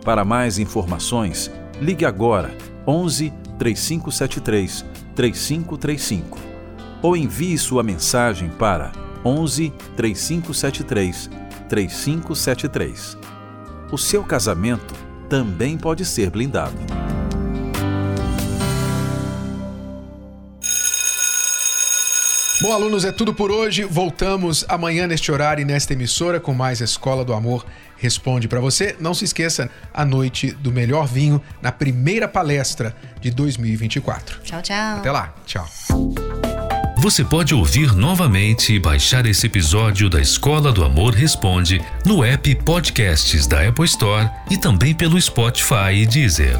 Para 0.04 0.26
mais 0.26 0.58
informações, 0.58 1.52
ligue 1.80 2.04
agora 2.04 2.52
11 2.88 3.32
3573 3.60 5.05
3535 5.16 6.38
ou 7.02 7.16
envie 7.16 7.58
sua 7.58 7.82
mensagem 7.84 8.50
para 8.50 8.92
11 9.24 9.72
3573 9.96 11.30
3573. 11.70 13.18
O 13.92 13.98
seu 13.98 14.24
casamento 14.24 14.94
também 15.30 15.78
pode 15.78 16.06
ser 16.06 16.30
blindado. 16.30 17.05
Bom, 22.62 22.72
alunos, 22.72 23.04
é 23.04 23.12
tudo 23.12 23.34
por 23.34 23.52
hoje. 23.52 23.84
Voltamos 23.84 24.64
amanhã 24.70 25.06
neste 25.06 25.32
horário 25.32 25.62
e 25.62 25.66
nesta 25.66 25.92
emissora 25.92 26.40
com 26.40 26.54
mais 26.54 26.80
Escola 26.80 27.26
do 27.26 27.34
Amor 27.34 27.66
responde 27.98 28.48
para 28.48 28.62
você. 28.62 28.96
Não 29.00 29.14
se 29.14 29.26
esqueça, 29.26 29.70
a 29.94 30.06
noite 30.06 30.52
do 30.52 30.72
melhor 30.72 31.06
vinho 31.06 31.42
na 31.62 31.72
primeira 31.72 32.28
palestra 32.28 32.96
de 33.20 33.30
2024. 33.30 34.42
Tchau, 34.44 34.62
tchau. 34.62 34.98
Até 34.98 35.12
lá. 35.12 35.34
Tchau. 35.46 35.68
Você 36.98 37.24
pode 37.24 37.54
ouvir 37.54 37.94
novamente 37.94 38.74
e 38.74 38.80
baixar 38.80 39.26
esse 39.26 39.46
episódio 39.46 40.10
da 40.10 40.20
Escola 40.20 40.72
do 40.72 40.84
Amor 40.84 41.14
Responde 41.14 41.80
no 42.06 42.24
app 42.24 42.56
Podcasts 42.64 43.46
da 43.46 43.68
Apple 43.68 43.86
Store 43.86 44.30
e 44.50 44.58
também 44.58 44.96
pelo 44.96 45.22
Spotify 45.22 45.94
e 45.94 46.06
Deezer. 46.06 46.58